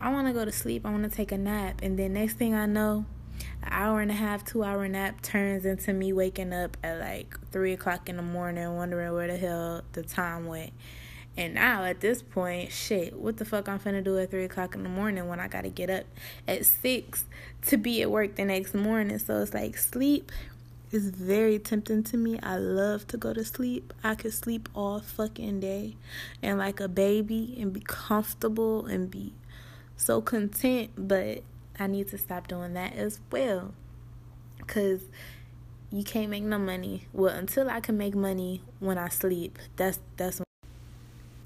I 0.00 0.10
want 0.12 0.28
to 0.28 0.32
go 0.32 0.44
to 0.44 0.52
sleep. 0.52 0.86
I 0.86 0.90
want 0.90 1.08
to 1.08 1.14
take 1.14 1.32
a 1.32 1.38
nap. 1.38 1.80
And 1.82 1.98
then 1.98 2.14
next 2.14 2.34
thing 2.34 2.54
I 2.54 2.66
know, 2.66 3.04
an 3.62 3.68
hour 3.70 4.00
and 4.00 4.10
a 4.10 4.14
half, 4.14 4.44
two 4.44 4.62
hour 4.62 4.86
nap 4.88 5.22
turns 5.22 5.64
into 5.64 5.92
me 5.92 6.12
waking 6.12 6.52
up 6.52 6.76
at 6.82 7.00
like 7.00 7.36
three 7.50 7.72
o'clock 7.72 8.08
in 8.08 8.16
the 8.16 8.22
morning, 8.22 8.76
wondering 8.76 9.12
where 9.12 9.26
the 9.26 9.36
hell 9.36 9.82
the 9.92 10.02
time 10.02 10.46
went. 10.46 10.72
And 11.36 11.54
now 11.54 11.82
at 11.84 12.00
this 12.00 12.22
point, 12.22 12.70
shit, 12.70 13.18
what 13.18 13.38
the 13.38 13.44
fuck 13.44 13.68
I'm 13.68 13.80
finna 13.80 14.04
do 14.04 14.16
at 14.18 14.30
three 14.30 14.44
o'clock 14.44 14.76
in 14.76 14.84
the 14.84 14.88
morning 14.88 15.26
when 15.26 15.40
I 15.40 15.48
gotta 15.48 15.68
get 15.68 15.90
up 15.90 16.04
at 16.46 16.64
six 16.64 17.24
to 17.66 17.76
be 17.76 18.02
at 18.02 18.10
work 18.10 18.36
the 18.36 18.44
next 18.44 18.72
morning? 18.72 19.18
So 19.18 19.42
it's 19.42 19.52
like 19.52 19.76
sleep 19.76 20.30
is 20.94 21.10
very 21.10 21.58
tempting 21.58 22.04
to 22.04 22.16
me. 22.16 22.38
I 22.40 22.56
love 22.56 23.06
to 23.08 23.16
go 23.16 23.32
to 23.34 23.44
sleep. 23.44 23.92
I 24.04 24.14
could 24.14 24.32
sleep 24.32 24.68
all 24.74 25.00
fucking 25.00 25.60
day 25.60 25.96
and 26.42 26.58
like 26.58 26.78
a 26.78 26.88
baby 26.88 27.56
and 27.60 27.72
be 27.72 27.80
comfortable 27.80 28.86
and 28.86 29.10
be 29.10 29.32
so 29.96 30.20
content, 30.20 30.90
but 30.96 31.42
I 31.78 31.88
need 31.88 32.08
to 32.08 32.18
stop 32.18 32.46
doing 32.46 32.74
that 32.74 32.94
as 32.94 33.20
well. 33.32 33.74
Cause 34.66 35.00
you 35.90 36.04
can't 36.04 36.30
make 36.30 36.44
no 36.44 36.58
money. 36.58 37.06
Well, 37.12 37.34
until 37.34 37.68
I 37.68 37.80
can 37.80 37.98
make 37.98 38.14
money 38.14 38.62
when 38.78 38.96
I 38.96 39.08
sleep. 39.08 39.58
That's 39.76 39.98
that's 40.16 40.40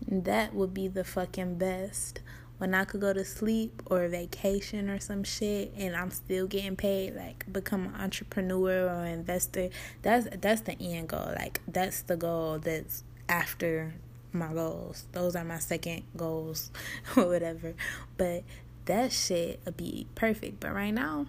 that 0.07 0.55
would 0.55 0.73
be 0.73 0.89
the 0.89 1.05
fucking 1.05 1.57
best. 1.57 2.21
When 2.59 2.75
I 2.75 2.85
could 2.85 3.01
go 3.01 3.13
to 3.13 3.25
sleep 3.25 3.83
or 3.87 4.09
vacation 4.09 4.91
or 4.91 4.99
some 4.99 5.23
shit 5.23 5.73
and 5.77 5.95
I'm 5.95 6.11
still 6.11 6.47
getting 6.47 6.77
paid, 6.77 7.15
like 7.15 7.51
become 7.53 7.87
an 7.87 7.95
entrepreneur 8.01 8.89
or 8.89 9.07
investor. 9.07 9.71
That's 10.03 10.27
that's 10.41 10.63
the 10.63 10.77
end 10.81 11.09
goal. 11.09 11.33
Like 11.37 11.61
that's 11.69 12.03
the 12.03 12.17
goal 12.17 12.59
that's 12.59 13.05
after 13.29 13.95
my 14.33 14.53
goals. 14.53 15.07
Those 15.13 15.37
are 15.37 15.45
my 15.45 15.59
second 15.59 16.03
goals 16.17 16.71
or 17.17 17.27
whatever. 17.27 17.75
But 18.17 18.43
that 18.87 19.13
shit 19.13 19.61
would 19.65 19.77
be 19.77 20.07
perfect. 20.15 20.61
But 20.61 20.75
right 20.75 20.93
now, 20.93 21.27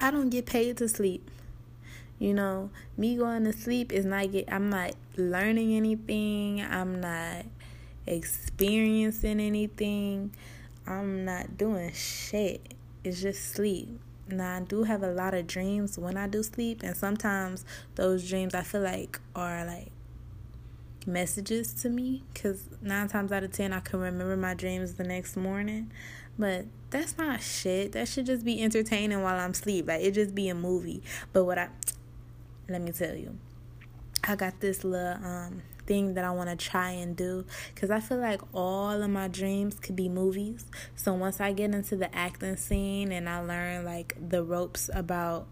I 0.00 0.10
don't 0.10 0.30
get 0.30 0.46
paid 0.46 0.76
to 0.78 0.88
sleep. 0.88 1.30
You 2.18 2.32
know, 2.32 2.70
me 2.96 3.16
going 3.16 3.44
to 3.44 3.52
sleep 3.52 3.92
is 3.92 4.04
not 4.04 4.32
get 4.32 4.50
I'm 4.52 4.70
not 4.70 4.92
learning 5.16 5.74
anything. 5.74 6.62
I'm 6.62 7.00
not 7.00 7.44
experiencing 8.06 9.40
anything. 9.40 10.34
I'm 10.86 11.24
not 11.24 11.56
doing 11.56 11.92
shit. 11.92 12.74
It's 13.02 13.20
just 13.20 13.52
sleep. 13.52 13.88
Now 14.28 14.56
I 14.56 14.60
do 14.60 14.84
have 14.84 15.02
a 15.02 15.10
lot 15.10 15.34
of 15.34 15.46
dreams 15.46 15.98
when 15.98 16.16
I 16.16 16.26
do 16.26 16.42
sleep, 16.42 16.82
and 16.82 16.96
sometimes 16.96 17.64
those 17.94 18.28
dreams 18.28 18.54
I 18.54 18.62
feel 18.62 18.80
like 18.80 19.20
are 19.36 19.66
like 19.66 19.90
messages 21.06 21.74
to 21.74 21.90
me 21.90 22.22
because 22.32 22.64
nine 22.80 23.08
times 23.08 23.30
out 23.30 23.44
of 23.44 23.52
ten 23.52 23.72
I 23.72 23.80
can 23.80 24.00
remember 24.00 24.36
my 24.36 24.54
dreams 24.54 24.94
the 24.94 25.04
next 25.04 25.36
morning. 25.36 25.90
But 26.38 26.66
that's 26.90 27.16
not 27.16 27.42
shit. 27.42 27.92
That 27.92 28.08
should 28.08 28.26
just 28.26 28.44
be 28.44 28.62
entertaining 28.62 29.22
while 29.22 29.38
I'm 29.38 29.50
asleep. 29.52 29.88
Like 29.88 30.02
it 30.02 30.12
just 30.12 30.34
be 30.34 30.48
a 30.48 30.54
movie. 30.54 31.02
But 31.32 31.44
what 31.44 31.58
I 31.58 31.68
let 32.68 32.80
me 32.80 32.92
tell 32.92 33.14
you, 33.14 33.38
I 34.26 34.36
got 34.36 34.60
this 34.60 34.84
little 34.84 35.22
um 35.24 35.62
thing 35.86 36.14
that 36.14 36.24
I 36.24 36.30
want 36.30 36.50
to 36.50 36.56
try 36.56 36.90
and 36.90 37.16
do 37.16 37.44
because 37.74 37.90
I 37.90 38.00
feel 38.00 38.18
like 38.18 38.40
all 38.52 39.02
of 39.02 39.10
my 39.10 39.28
dreams 39.28 39.78
could 39.80 39.96
be 39.96 40.08
movies. 40.08 40.66
So 40.96 41.14
once 41.14 41.40
I 41.40 41.52
get 41.52 41.74
into 41.74 41.96
the 41.96 42.14
acting 42.14 42.56
scene 42.56 43.12
and 43.12 43.28
I 43.28 43.40
learn 43.40 43.84
like 43.84 44.16
the 44.28 44.42
ropes 44.42 44.90
about 44.92 45.46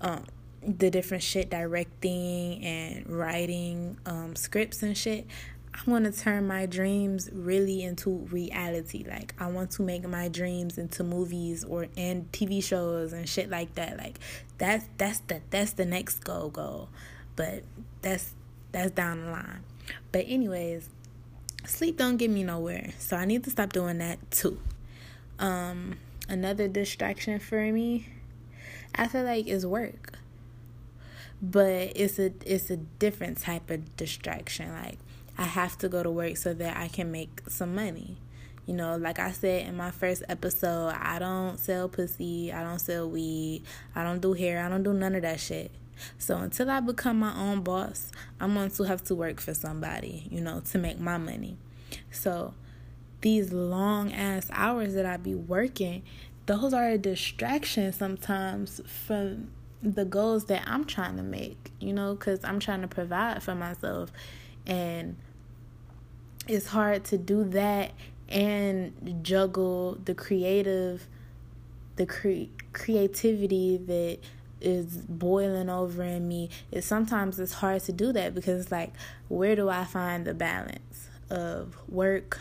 um, 0.00 0.24
the 0.62 0.90
different 0.90 1.22
shit 1.22 1.50
directing 1.50 2.64
and 2.64 3.08
writing 3.08 3.98
um, 4.06 4.34
scripts 4.36 4.82
and 4.82 4.96
shit, 4.96 5.26
I 5.76 5.90
want 5.90 6.06
to 6.06 6.20
turn 6.20 6.46
my 6.46 6.64
dreams 6.66 7.28
really 7.32 7.82
into 7.82 8.10
reality. 8.10 9.04
Like 9.06 9.34
I 9.38 9.48
want 9.48 9.72
to 9.72 9.82
make 9.82 10.08
my 10.08 10.28
dreams 10.28 10.78
into 10.78 11.04
movies 11.04 11.64
or 11.64 11.88
and 11.96 12.30
TV 12.32 12.64
shows 12.64 13.12
and 13.12 13.28
shit 13.28 13.50
like 13.50 13.74
that. 13.74 13.98
Like 13.98 14.18
that's 14.58 14.86
that's 14.96 15.20
the 15.20 15.42
that's 15.50 15.72
the 15.72 15.84
next 15.84 16.20
goal 16.20 16.48
goal. 16.48 16.88
But 17.34 17.64
that's 18.00 18.32
that's 18.76 18.90
down 18.90 19.24
the 19.24 19.30
line. 19.30 19.64
But 20.12 20.26
anyways, 20.28 20.88
sleep 21.64 21.96
don't 21.96 22.18
get 22.18 22.30
me 22.30 22.42
nowhere. 22.42 22.92
So 22.98 23.16
I 23.16 23.24
need 23.24 23.42
to 23.44 23.50
stop 23.50 23.72
doing 23.72 23.98
that 23.98 24.30
too. 24.30 24.60
Um 25.38 25.96
another 26.28 26.68
distraction 26.68 27.38
for 27.38 27.60
me 27.72 28.08
I 28.94 29.08
feel 29.08 29.24
like 29.24 29.46
is 29.46 29.66
work. 29.66 30.18
But 31.40 31.92
it's 31.96 32.18
a 32.18 32.32
it's 32.44 32.70
a 32.70 32.76
different 32.76 33.38
type 33.38 33.70
of 33.70 33.96
distraction. 33.96 34.72
Like 34.72 34.98
I 35.38 35.44
have 35.44 35.78
to 35.78 35.88
go 35.88 36.02
to 36.02 36.10
work 36.10 36.36
so 36.36 36.52
that 36.54 36.76
I 36.76 36.88
can 36.88 37.10
make 37.10 37.42
some 37.48 37.74
money. 37.74 38.18
You 38.66 38.74
know, 38.74 38.96
like 38.96 39.18
I 39.18 39.30
said 39.30 39.68
in 39.68 39.76
my 39.76 39.90
first 39.90 40.22
episode, 40.28 40.88
I 40.88 41.18
don't 41.18 41.58
sell 41.58 41.88
pussy, 41.88 42.52
I 42.52 42.62
don't 42.62 42.80
sell 42.80 43.08
weed, 43.08 43.62
I 43.94 44.02
don't 44.02 44.20
do 44.20 44.32
hair, 44.32 44.64
I 44.64 44.68
don't 44.68 44.82
do 44.82 44.92
none 44.92 45.14
of 45.14 45.22
that 45.22 45.38
shit. 45.38 45.70
So 46.18 46.36
until 46.38 46.70
I 46.70 46.80
become 46.80 47.18
my 47.18 47.34
own 47.34 47.62
boss, 47.62 48.10
I'm 48.40 48.54
going 48.54 48.70
to 48.70 48.82
have 48.84 49.02
to 49.04 49.14
work 49.14 49.40
for 49.40 49.54
somebody, 49.54 50.28
you 50.30 50.40
know, 50.40 50.60
to 50.60 50.78
make 50.78 50.98
my 50.98 51.18
money. 51.18 51.56
So 52.10 52.54
these 53.20 53.52
long 53.52 54.12
ass 54.12 54.48
hours 54.52 54.94
that 54.94 55.06
I 55.06 55.16
be 55.16 55.34
working, 55.34 56.02
those 56.46 56.72
are 56.72 56.88
a 56.88 56.98
distraction 56.98 57.92
sometimes 57.92 58.80
from 58.86 59.50
the 59.82 60.04
goals 60.04 60.46
that 60.46 60.62
I'm 60.66 60.84
trying 60.84 61.16
to 61.16 61.22
make, 61.22 61.72
you 61.80 61.92
know, 61.92 62.14
because 62.14 62.44
I'm 62.44 62.60
trying 62.60 62.82
to 62.82 62.88
provide 62.88 63.42
for 63.42 63.54
myself. 63.54 64.12
And 64.66 65.16
it's 66.48 66.66
hard 66.68 67.04
to 67.06 67.18
do 67.18 67.44
that 67.50 67.92
and 68.28 69.20
juggle 69.22 69.98
the 70.04 70.14
creative 70.14 71.06
the 71.96 72.06
cre- 72.06 72.50
creativity 72.72 73.78
that 73.78 74.18
is 74.60 74.96
boiling 74.96 75.68
over 75.68 76.02
in 76.02 76.26
me 76.26 76.50
is 76.72 76.84
sometimes 76.84 77.38
it's 77.38 77.52
hard 77.52 77.82
to 77.82 77.92
do 77.92 78.12
that 78.12 78.34
because 78.34 78.62
it's 78.62 78.72
like 78.72 78.92
where 79.28 79.54
do 79.54 79.68
I 79.68 79.84
find 79.84 80.26
the 80.26 80.34
balance 80.34 81.08
of 81.30 81.76
work, 81.88 82.40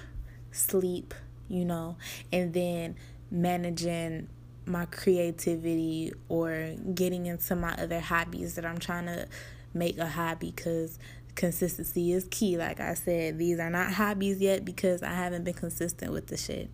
sleep, 0.52 1.14
you 1.50 1.66
know, 1.66 1.98
and 2.32 2.54
then 2.54 2.96
managing 3.32 4.30
my 4.66 4.86
creativity 4.86 6.12
or 6.30 6.76
getting 6.94 7.26
into 7.26 7.56
my 7.56 7.74
other 7.74 8.00
hobbies 8.00 8.56
that 8.56 8.66
I'm 8.66 8.80
trying 8.80 9.06
to 9.06 9.28
make 9.74 9.98
a 9.98 10.08
hobby 10.08 10.52
because 10.56 10.98
consistency 11.36 12.14
is 12.14 12.26
key. 12.32 12.58
Like 12.58 12.80
I 12.80 12.94
said, 12.94 13.38
these 13.38 13.60
are 13.60 13.70
not 13.70 13.94
hobbies 13.94 14.40
yet 14.40 14.66
because 14.66 15.04
I 15.04 15.14
haven't 15.14 15.44
been 15.44 15.54
consistent 15.54 16.12
with 16.12 16.28
the 16.28 16.38
shit. 16.38 16.70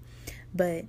But 0.53 0.86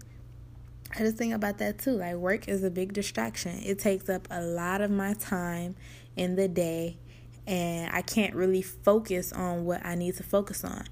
I 0.95 0.99
just 0.99 1.17
think 1.17 1.33
about 1.33 1.59
that 1.59 1.79
too. 1.79 1.93
Like 1.93 2.17
work 2.17 2.49
is 2.49 2.63
a 2.63 2.71
big 2.71 2.93
distraction. 2.93 3.61
It 3.65 3.79
takes 3.79 4.09
up 4.09 4.29
a 4.31 4.43
lot 4.43 4.81
of 4.83 4.91
my 4.91 5.15
time 5.15 5.75
in 6.17 6.37
the 6.37 6.49
day 6.49 6.99
and 7.47 7.91
I 7.93 8.03
can't 8.03 8.35
really 8.35 8.63
focus 8.63 9.33
on 9.33 9.65
what 9.65 9.85
I 9.85 9.95
need 9.95 10.17
to 10.17 10.23
focus 10.23 10.65
on. 10.65 10.85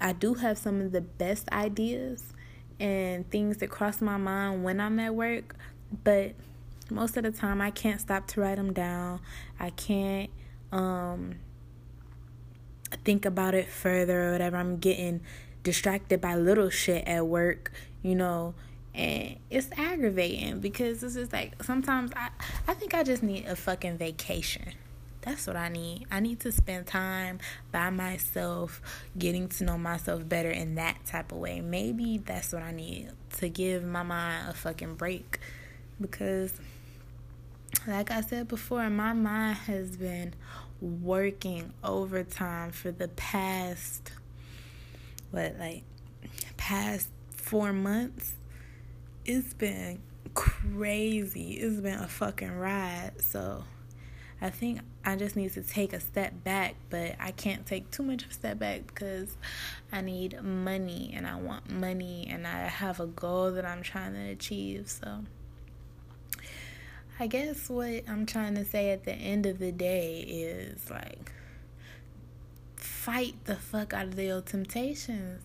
I 0.00 0.12
do 0.12 0.34
have 0.34 0.58
some 0.58 0.80
of 0.80 0.92
the 0.92 1.00
best 1.00 1.48
ideas 1.50 2.32
and 2.78 3.28
things 3.30 3.58
that 3.58 3.70
cross 3.70 4.00
my 4.00 4.16
mind 4.16 4.64
when 4.64 4.80
I'm 4.80 4.98
at 5.00 5.14
work, 5.14 5.56
but 6.04 6.32
most 6.90 7.16
of 7.16 7.24
the 7.24 7.30
time 7.32 7.60
I 7.60 7.70
can't 7.70 8.00
stop 8.00 8.26
to 8.28 8.40
write 8.40 8.56
them 8.56 8.72
down. 8.72 9.20
I 9.58 9.70
can't 9.70 10.30
um 10.70 11.36
think 13.04 13.24
about 13.24 13.54
it 13.54 13.68
further 13.68 14.28
or 14.28 14.32
whatever. 14.32 14.56
I'm 14.56 14.78
getting 14.78 15.20
distracted 15.62 16.20
by 16.20 16.36
little 16.36 16.70
shit 16.70 17.06
at 17.06 17.26
work, 17.26 17.72
you 18.02 18.14
know, 18.14 18.54
and 18.94 19.36
it's 19.50 19.68
aggravating 19.76 20.60
because 20.60 21.02
it's 21.02 21.14
just 21.14 21.32
like 21.32 21.62
sometimes 21.62 22.12
I 22.14 22.28
I 22.68 22.74
think 22.74 22.94
I 22.94 23.02
just 23.02 23.22
need 23.22 23.46
a 23.46 23.56
fucking 23.56 23.98
vacation. 23.98 24.74
That's 25.22 25.46
what 25.46 25.54
I 25.54 25.68
need. 25.68 26.06
I 26.10 26.18
need 26.18 26.40
to 26.40 26.50
spend 26.50 26.88
time 26.88 27.38
by 27.70 27.90
myself, 27.90 28.82
getting 29.16 29.48
to 29.50 29.64
know 29.64 29.78
myself 29.78 30.28
better 30.28 30.50
in 30.50 30.74
that 30.74 31.04
type 31.06 31.30
of 31.30 31.38
way. 31.38 31.60
Maybe 31.60 32.18
that's 32.18 32.52
what 32.52 32.62
I 32.62 32.72
need 32.72 33.10
to 33.38 33.48
give 33.48 33.84
my 33.84 34.02
mind 34.02 34.48
a 34.48 34.52
fucking 34.52 34.96
break 34.96 35.38
because 36.00 36.52
like 37.86 38.10
I 38.10 38.20
said 38.20 38.48
before, 38.48 38.88
my 38.90 39.12
mind 39.12 39.56
has 39.58 39.96
been 39.96 40.34
working 40.80 41.72
overtime 41.82 42.72
for 42.72 42.90
the 42.90 43.08
past 43.08 44.12
what 45.30 45.56
like 45.58 45.84
past 46.56 47.08
4 47.36 47.72
months. 47.72 48.34
It's 49.24 49.54
been 49.54 50.00
crazy. 50.34 51.52
It's 51.52 51.80
been 51.80 51.98
a 51.98 52.08
fucking 52.08 52.58
ride. 52.58 53.12
So 53.20 53.64
I 54.40 54.50
think 54.50 54.80
I 55.04 55.14
just 55.14 55.36
need 55.36 55.52
to 55.52 55.62
take 55.62 55.92
a 55.92 56.00
step 56.00 56.42
back, 56.42 56.74
but 56.90 57.14
I 57.20 57.30
can't 57.30 57.64
take 57.64 57.90
too 57.92 58.02
much 58.02 58.24
of 58.24 58.30
a 58.30 58.34
step 58.34 58.58
back 58.58 58.86
because 58.88 59.36
I 59.92 60.00
need 60.00 60.42
money 60.42 61.12
and 61.14 61.26
I 61.26 61.36
want 61.36 61.70
money 61.70 62.26
and 62.28 62.46
I 62.46 62.66
have 62.66 62.98
a 62.98 63.06
goal 63.06 63.52
that 63.52 63.64
I'm 63.64 63.82
trying 63.82 64.14
to 64.14 64.30
achieve. 64.30 64.88
So 64.90 65.24
I 67.20 67.28
guess 67.28 67.68
what 67.68 68.02
I'm 68.08 68.26
trying 68.26 68.56
to 68.56 68.64
say 68.64 68.90
at 68.90 69.04
the 69.04 69.12
end 69.12 69.46
of 69.46 69.60
the 69.60 69.70
day 69.70 70.20
is 70.20 70.90
like 70.90 71.30
fight 72.74 73.36
the 73.44 73.54
fuck 73.54 73.92
out 73.92 74.06
of 74.06 74.18
your 74.18 74.40
temptations. 74.40 75.42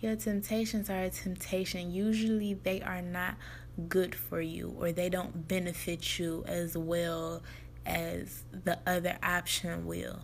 Your 0.00 0.16
temptations 0.16 0.88
are 0.88 1.02
a 1.02 1.10
temptation. 1.10 1.92
Usually 1.92 2.54
they 2.54 2.80
are 2.80 3.02
not 3.02 3.34
good 3.88 4.14
for 4.14 4.40
you 4.40 4.74
or 4.78 4.92
they 4.92 5.08
don't 5.08 5.46
benefit 5.46 6.18
you 6.18 6.44
as 6.46 6.76
well 6.76 7.42
as 7.84 8.44
the 8.50 8.78
other 8.86 9.18
option 9.22 9.86
will. 9.86 10.20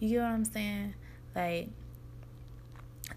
You 0.00 0.08
get 0.10 0.18
what 0.20 0.26
I'm 0.28 0.44
saying? 0.44 0.94
Like, 1.34 1.68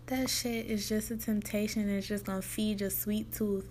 that 0.08 0.30
shit 0.30 0.66
is 0.66 0.90
just 0.90 1.12
a 1.12 1.18
temptation. 1.18 1.90
It's 1.90 2.08
just 2.08 2.26
gonna 2.26 2.42
feed 2.42 2.82
your 2.82 2.90
sweet 2.90 3.32
tooth 3.32 3.70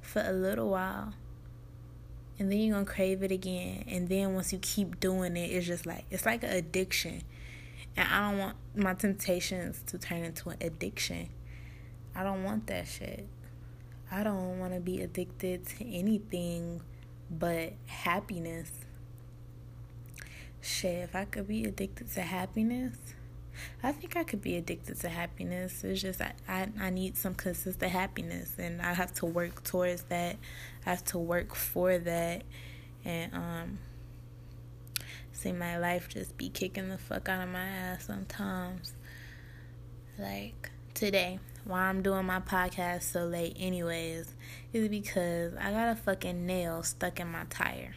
for 0.00 0.22
a 0.24 0.32
little 0.32 0.70
while. 0.70 1.14
And 2.38 2.50
then 2.50 2.58
you're 2.58 2.74
gonna 2.74 2.84
crave 2.84 3.22
it 3.22 3.30
again. 3.30 3.84
And 3.86 4.08
then 4.08 4.34
once 4.34 4.52
you 4.52 4.58
keep 4.60 4.98
doing 4.98 5.36
it, 5.36 5.50
it's 5.50 5.66
just 5.66 5.86
like, 5.86 6.04
it's 6.10 6.26
like 6.26 6.42
an 6.42 6.50
addiction. 6.50 7.22
And 7.96 8.08
I 8.08 8.30
don't 8.30 8.38
want 8.38 8.56
my 8.74 8.94
temptations 8.94 9.82
to 9.86 9.98
turn 9.98 10.24
into 10.24 10.48
an 10.50 10.56
addiction. 10.60 11.28
I 12.14 12.22
don't 12.22 12.44
want 12.44 12.66
that 12.68 12.86
shit. 12.86 13.26
I 14.10 14.22
don't 14.22 14.58
want 14.58 14.74
to 14.74 14.80
be 14.80 15.02
addicted 15.02 15.66
to 15.66 15.86
anything 15.86 16.80
but 17.30 17.72
happiness. 17.86 18.70
Shit, 20.60 21.04
if 21.04 21.14
I 21.16 21.24
could 21.24 21.48
be 21.48 21.64
addicted 21.64 22.10
to 22.12 22.22
happiness, 22.22 22.96
I 23.82 23.92
think 23.92 24.16
I 24.16 24.24
could 24.24 24.40
be 24.40 24.56
addicted 24.56 25.00
to 25.00 25.08
happiness. 25.08 25.84
It's 25.84 26.00
just 26.00 26.20
I, 26.20 26.32
I, 26.48 26.68
I 26.80 26.90
need 26.90 27.16
some 27.16 27.34
consistent 27.34 27.90
happiness 27.90 28.52
and 28.58 28.80
I 28.80 28.94
have 28.94 29.12
to 29.14 29.26
work 29.26 29.64
towards 29.64 30.02
that. 30.04 30.36
I 30.86 30.90
have 30.90 31.04
to 31.06 31.18
work 31.18 31.54
for 31.54 31.98
that 31.98 32.42
and 33.04 33.34
um 33.34 33.78
see 35.32 35.52
my 35.52 35.76
life 35.78 36.08
just 36.08 36.36
be 36.38 36.48
kicking 36.48 36.88
the 36.88 36.96
fuck 36.98 37.28
out 37.28 37.42
of 37.42 37.48
my 37.48 37.66
ass 37.66 38.06
sometimes. 38.06 38.94
Like 40.18 40.70
today, 40.94 41.40
why 41.64 41.82
I'm 41.82 42.02
doing 42.02 42.26
my 42.26 42.40
podcast 42.40 43.02
so 43.02 43.26
late 43.26 43.56
anyways, 43.58 44.34
is 44.72 44.88
because 44.88 45.54
I 45.54 45.70
got 45.70 45.88
a 45.88 45.96
fucking 45.96 46.46
nail 46.46 46.82
stuck 46.82 47.20
in 47.20 47.28
my 47.28 47.44
tire 47.50 47.94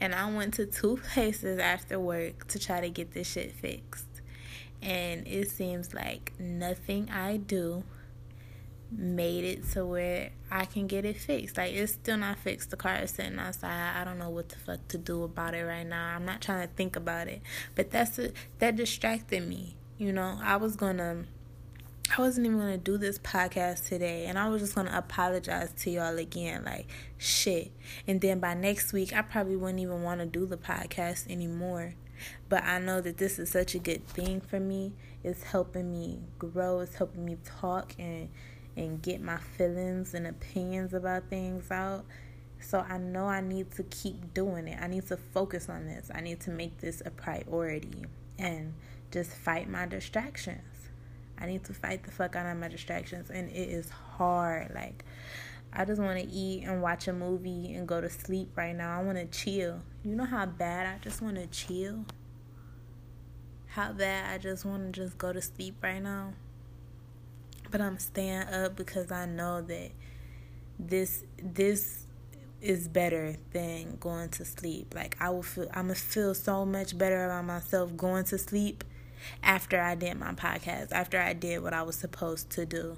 and 0.00 0.14
I 0.14 0.30
went 0.32 0.54
to 0.54 0.66
two 0.66 0.96
places 1.12 1.58
after 1.58 2.00
work 2.00 2.48
to 2.48 2.58
try 2.58 2.80
to 2.80 2.90
get 2.90 3.12
this 3.12 3.30
shit 3.30 3.52
fixed. 3.52 4.06
And 4.82 5.28
it 5.28 5.50
seems 5.50 5.92
like 5.92 6.32
nothing 6.38 7.10
I 7.10 7.36
do 7.36 7.84
made 8.90 9.44
it 9.44 9.70
to 9.72 9.84
where 9.84 10.30
I 10.50 10.64
can 10.64 10.86
get 10.86 11.04
it 11.04 11.18
fixed. 11.18 11.58
Like 11.58 11.74
it's 11.74 11.92
still 11.92 12.16
not 12.16 12.38
fixed. 12.38 12.70
The 12.70 12.76
car 12.76 12.96
is 12.96 13.10
sitting 13.10 13.38
outside. 13.38 14.00
I 14.00 14.04
don't 14.04 14.18
know 14.18 14.30
what 14.30 14.48
the 14.48 14.56
fuck 14.56 14.88
to 14.88 14.98
do 14.98 15.22
about 15.22 15.54
it 15.54 15.64
right 15.64 15.86
now. 15.86 16.16
I'm 16.16 16.24
not 16.24 16.40
trying 16.40 16.66
to 16.66 16.74
think 16.74 16.96
about 16.96 17.28
it. 17.28 17.42
But 17.74 17.90
that's 17.90 18.18
a, 18.18 18.32
that 18.58 18.76
distracted 18.76 19.46
me. 19.46 19.76
You 19.98 20.14
know, 20.14 20.38
I 20.42 20.56
was 20.56 20.76
gonna 20.76 21.26
I 22.16 22.20
wasn't 22.20 22.46
even 22.46 22.58
gonna 22.58 22.76
do 22.76 22.98
this 22.98 23.20
podcast 23.20 23.86
today, 23.86 24.26
and 24.26 24.36
I 24.36 24.48
was 24.48 24.60
just 24.60 24.74
gonna 24.74 24.90
apologize 24.92 25.72
to 25.82 25.90
y'all 25.90 26.18
again, 26.18 26.64
like 26.64 26.88
shit. 27.18 27.70
And 28.04 28.20
then 28.20 28.40
by 28.40 28.54
next 28.54 28.92
week, 28.92 29.12
I 29.12 29.22
probably 29.22 29.54
wouldn't 29.54 29.78
even 29.78 30.02
want 30.02 30.18
to 30.18 30.26
do 30.26 30.44
the 30.44 30.56
podcast 30.56 31.30
anymore. 31.30 31.94
But 32.48 32.64
I 32.64 32.80
know 32.80 33.00
that 33.00 33.18
this 33.18 33.38
is 33.38 33.50
such 33.50 33.76
a 33.76 33.78
good 33.78 34.08
thing 34.08 34.40
for 34.40 34.58
me. 34.58 34.92
It's 35.22 35.44
helping 35.44 35.92
me 35.92 36.18
grow. 36.36 36.80
It's 36.80 36.96
helping 36.96 37.24
me 37.24 37.36
talk 37.44 37.94
and 37.96 38.28
and 38.76 39.00
get 39.00 39.20
my 39.20 39.36
feelings 39.36 40.12
and 40.12 40.26
opinions 40.26 40.92
about 40.92 41.30
things 41.30 41.70
out. 41.70 42.04
So 42.60 42.80
I 42.80 42.98
know 42.98 43.26
I 43.26 43.40
need 43.40 43.70
to 43.76 43.84
keep 43.84 44.34
doing 44.34 44.66
it. 44.66 44.78
I 44.82 44.88
need 44.88 45.06
to 45.08 45.16
focus 45.16 45.68
on 45.68 45.86
this. 45.86 46.10
I 46.12 46.22
need 46.22 46.40
to 46.40 46.50
make 46.50 46.78
this 46.78 47.02
a 47.06 47.10
priority 47.10 48.04
and 48.36 48.74
just 49.12 49.30
fight 49.30 49.68
my 49.68 49.86
distractions. 49.86 50.69
I 51.40 51.46
need 51.46 51.64
to 51.64 51.74
fight 51.74 52.04
the 52.04 52.10
fuck 52.10 52.36
out 52.36 52.46
of 52.46 52.56
my 52.58 52.68
distractions, 52.68 53.30
and 53.30 53.50
it 53.50 53.68
is 53.68 53.88
hard. 53.90 54.72
Like, 54.74 55.04
I 55.72 55.84
just 55.84 56.00
want 56.00 56.18
to 56.18 56.26
eat 56.28 56.64
and 56.64 56.82
watch 56.82 57.08
a 57.08 57.12
movie 57.12 57.74
and 57.74 57.86
go 57.86 58.00
to 58.00 58.10
sleep 58.10 58.50
right 58.56 58.74
now. 58.74 58.98
I 58.98 59.02
want 59.02 59.18
to 59.18 59.26
chill. 59.26 59.80
You 60.04 60.16
know 60.16 60.24
how 60.24 60.46
bad 60.46 60.86
I 60.86 60.98
just 61.02 61.22
want 61.22 61.36
to 61.36 61.46
chill? 61.46 62.04
How 63.66 63.92
bad 63.92 64.32
I 64.32 64.38
just 64.38 64.64
want 64.64 64.92
to 64.92 65.00
just 65.00 65.16
go 65.16 65.32
to 65.32 65.40
sleep 65.40 65.76
right 65.82 66.02
now? 66.02 66.32
But 67.70 67.80
I'm 67.80 67.98
staying 67.98 68.48
up 68.48 68.74
because 68.74 69.12
I 69.12 69.26
know 69.26 69.62
that 69.62 69.92
this 70.78 71.24
this 71.40 72.06
is 72.60 72.88
better 72.88 73.36
than 73.52 73.96
going 74.00 74.28
to 74.30 74.44
sleep. 74.44 74.92
Like 74.94 75.16
I 75.20 75.30
will 75.30 75.42
feel 75.42 75.68
I'm 75.72 75.84
gonna 75.86 75.94
feel 75.94 76.34
so 76.34 76.66
much 76.66 76.98
better 76.98 77.24
about 77.24 77.44
myself 77.44 77.96
going 77.96 78.24
to 78.24 78.38
sleep 78.38 78.82
after 79.42 79.80
I 79.80 79.94
did 79.94 80.18
my 80.18 80.32
podcast, 80.32 80.92
after 80.92 81.18
I 81.18 81.32
did 81.32 81.62
what 81.62 81.72
I 81.72 81.82
was 81.82 81.96
supposed 81.96 82.50
to 82.50 82.66
do. 82.66 82.96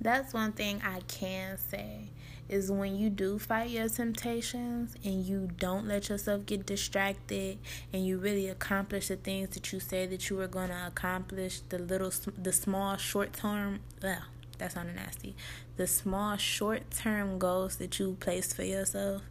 That's 0.00 0.32
one 0.32 0.52
thing 0.52 0.80
I 0.84 1.00
can 1.00 1.58
say 1.58 2.08
is 2.48 2.70
when 2.70 2.96
you 2.96 3.08
do 3.10 3.38
fight 3.38 3.70
your 3.70 3.88
temptations 3.88 4.96
and 5.04 5.24
you 5.24 5.48
don't 5.58 5.86
let 5.86 6.08
yourself 6.08 6.44
get 6.46 6.66
distracted 6.66 7.58
and 7.92 8.04
you 8.04 8.18
really 8.18 8.48
accomplish 8.48 9.06
the 9.06 9.16
things 9.16 9.50
that 9.50 9.72
you 9.72 9.78
say 9.78 10.06
that 10.06 10.28
you 10.28 10.36
were 10.36 10.48
going 10.48 10.68
to 10.68 10.86
accomplish, 10.86 11.60
the 11.68 11.78
little 11.78 12.12
the 12.36 12.52
small 12.52 12.96
short 12.96 13.34
term, 13.34 13.80
well, 14.02 14.22
that 14.58 14.72
sounded 14.72 14.96
nasty. 14.96 15.36
The 15.76 15.86
small 15.86 16.36
short 16.36 16.90
term 16.90 17.38
goals 17.38 17.76
that 17.76 17.98
you 18.00 18.16
place 18.18 18.52
for 18.52 18.64
yourself 18.64 19.22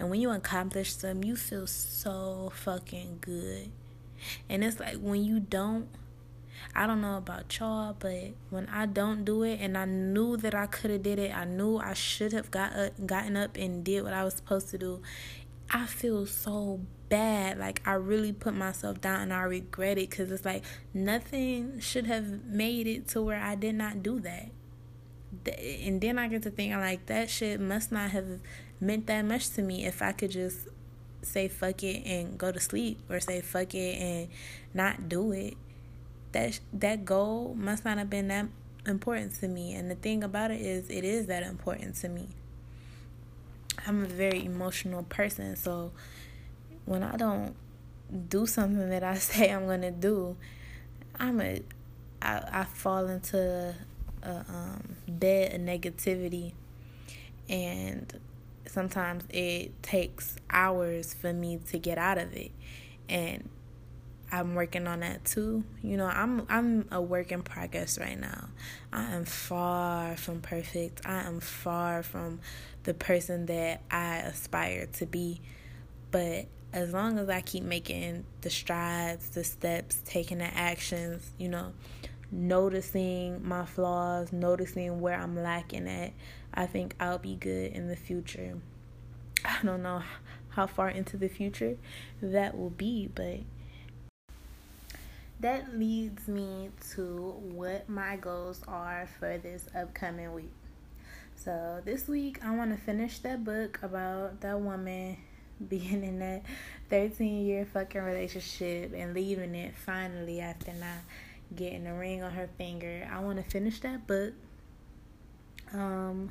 and 0.00 0.08
when 0.08 0.18
you 0.18 0.30
accomplish 0.30 0.94
them, 0.94 1.22
you 1.22 1.36
feel 1.36 1.66
so 1.66 2.50
fucking 2.54 3.18
good. 3.20 3.70
And 4.48 4.64
it's 4.64 4.80
like 4.80 4.96
when 4.96 5.22
you 5.22 5.40
don't, 5.40 5.88
I 6.74 6.86
don't 6.86 7.02
know 7.02 7.18
about 7.18 7.58
y'all, 7.58 7.94
but 7.98 8.30
when 8.48 8.66
I 8.68 8.86
don't 8.86 9.26
do 9.26 9.42
it 9.42 9.60
and 9.60 9.76
I 9.76 9.84
knew 9.84 10.38
that 10.38 10.54
I 10.54 10.66
could 10.66 10.90
have 10.90 11.02
did 11.02 11.18
it, 11.18 11.36
I 11.36 11.44
knew 11.44 11.76
I 11.76 11.92
should 11.92 12.32
have 12.32 12.50
got 12.50 12.74
up, 12.74 13.06
gotten 13.06 13.36
up 13.36 13.58
and 13.58 13.84
did 13.84 14.02
what 14.02 14.14
I 14.14 14.24
was 14.24 14.34
supposed 14.34 14.70
to 14.70 14.78
do. 14.78 15.02
I 15.70 15.84
feel 15.84 16.24
so 16.24 16.80
bad. 17.10 17.58
Like 17.58 17.82
I 17.86 17.92
really 17.92 18.32
put 18.32 18.54
myself 18.54 19.02
down 19.02 19.20
and 19.20 19.34
I 19.34 19.42
regret 19.42 19.98
it 19.98 20.10
cuz 20.10 20.30
it's 20.30 20.46
like 20.46 20.64
nothing 20.94 21.78
should 21.78 22.06
have 22.06 22.46
made 22.46 22.86
it 22.86 23.06
to 23.08 23.20
where 23.20 23.40
I 23.40 23.54
did 23.54 23.74
not 23.74 24.02
do 24.02 24.18
that. 24.20 24.48
and 25.46 26.00
then 26.00 26.18
I 26.18 26.26
get 26.26 26.42
to 26.42 26.50
thinking 26.50 26.80
like 26.80 27.06
that 27.06 27.30
shit 27.30 27.60
must 27.60 27.92
not 27.92 28.10
have 28.10 28.40
meant 28.80 29.06
that 29.06 29.24
much 29.24 29.50
to 29.50 29.62
me 29.62 29.84
if 29.84 30.02
I 30.02 30.12
could 30.12 30.30
just 30.30 30.68
say 31.22 31.48
fuck 31.48 31.82
it 31.82 32.04
and 32.06 32.38
go 32.38 32.50
to 32.50 32.60
sleep 32.60 32.98
or 33.10 33.20
say 33.20 33.40
fuck 33.40 33.74
it 33.74 34.00
and 34.00 34.28
not 34.72 35.08
do 35.08 35.32
it. 35.32 35.54
That 36.32 36.60
that 36.72 37.04
goal 37.04 37.54
must 37.58 37.84
not 37.84 37.98
have 37.98 38.08
been 38.08 38.28
that 38.28 38.46
important 38.86 39.34
to 39.40 39.48
me. 39.48 39.74
And 39.74 39.90
the 39.90 39.94
thing 39.94 40.22
about 40.22 40.50
it 40.50 40.60
is, 40.60 40.88
it 40.88 41.04
is 41.04 41.26
that 41.26 41.42
important 41.42 41.96
to 41.96 42.08
me. 42.08 42.28
I'm 43.86 44.04
a 44.04 44.06
very 44.06 44.44
emotional 44.44 45.02
person, 45.04 45.56
so 45.56 45.92
when 46.84 47.02
I 47.02 47.16
don't 47.16 47.54
do 48.28 48.46
something 48.46 48.90
that 48.90 49.02
I 49.02 49.14
say 49.16 49.52
I'm 49.52 49.66
gonna 49.66 49.90
do, 49.90 50.36
I'm 51.18 51.40
a 51.40 51.62
I, 52.22 52.42
I 52.52 52.64
fall 52.64 53.06
into 53.06 53.74
a 54.22 54.28
um, 54.28 54.96
bed 55.08 55.54
of 55.54 55.60
negativity, 55.60 56.52
and 57.48 58.12
sometimes 58.70 59.24
it 59.30 59.82
takes 59.82 60.36
hours 60.48 61.12
for 61.12 61.32
me 61.32 61.58
to 61.70 61.78
get 61.78 61.98
out 61.98 62.18
of 62.18 62.32
it, 62.34 62.52
and 63.08 63.48
I'm 64.32 64.54
working 64.54 64.86
on 64.86 65.00
that 65.00 65.24
too. 65.24 65.64
You 65.82 65.96
know, 65.96 66.06
I'm 66.06 66.46
I'm 66.48 66.86
a 66.90 67.00
work 67.00 67.32
in 67.32 67.42
progress 67.42 67.98
right 67.98 68.18
now. 68.18 68.48
I 68.92 69.12
am 69.12 69.24
far 69.24 70.16
from 70.16 70.40
perfect. 70.40 71.04
I 71.04 71.22
am 71.22 71.40
far 71.40 72.02
from 72.02 72.40
the 72.84 72.94
person 72.94 73.46
that 73.46 73.82
I 73.90 74.18
aspire 74.18 74.86
to 74.94 75.06
be. 75.06 75.40
But 76.12 76.46
as 76.72 76.92
long 76.92 77.18
as 77.18 77.28
I 77.28 77.40
keep 77.40 77.64
making 77.64 78.24
the 78.42 78.50
strides, 78.50 79.30
the 79.30 79.42
steps, 79.42 80.00
taking 80.04 80.38
the 80.38 80.56
actions, 80.56 81.28
you 81.38 81.48
know, 81.48 81.72
noticing 82.30 83.46
my 83.46 83.64
flaws, 83.64 84.32
noticing 84.32 85.00
where 85.00 85.18
I'm 85.18 85.36
lacking 85.36 85.88
at, 85.88 86.12
I 86.52 86.66
think 86.66 86.94
I'll 86.98 87.18
be 87.18 87.36
good 87.36 87.72
in 87.72 87.88
the 87.88 87.96
future. 87.96 88.58
I 89.44 89.58
don't 89.64 89.82
know 89.82 90.02
how 90.50 90.66
far 90.66 90.88
into 90.88 91.16
the 91.16 91.28
future 91.28 91.76
that 92.20 92.56
will 92.58 92.70
be, 92.70 93.08
but 93.14 93.40
that 95.40 95.78
leads 95.78 96.28
me 96.28 96.70
to 96.92 97.34
what 97.40 97.88
my 97.88 98.16
goals 98.16 98.62
are 98.68 99.08
for 99.18 99.38
this 99.38 99.66
upcoming 99.74 100.34
week. 100.34 100.52
So, 101.34 101.80
this 101.84 102.06
week 102.06 102.44
I 102.44 102.54
want 102.54 102.76
to 102.76 102.84
finish 102.84 103.18
that 103.20 103.44
book 103.44 103.78
about 103.82 104.42
that 104.42 104.60
woman 104.60 105.16
being 105.68 106.04
in 106.04 106.18
that 106.18 106.42
13 106.90 107.46
year 107.46 107.64
fucking 107.64 108.02
relationship 108.02 108.92
and 108.94 109.14
leaving 109.14 109.54
it 109.54 109.74
finally 109.74 110.40
after 110.40 110.72
not 110.74 110.98
getting 111.54 111.86
a 111.86 111.94
ring 111.94 112.22
on 112.22 112.32
her 112.32 112.48
finger. 112.58 113.08
I 113.10 113.20
want 113.20 113.42
to 113.42 113.50
finish 113.50 113.80
that 113.80 114.06
book. 114.06 114.34
Um, 115.72 116.30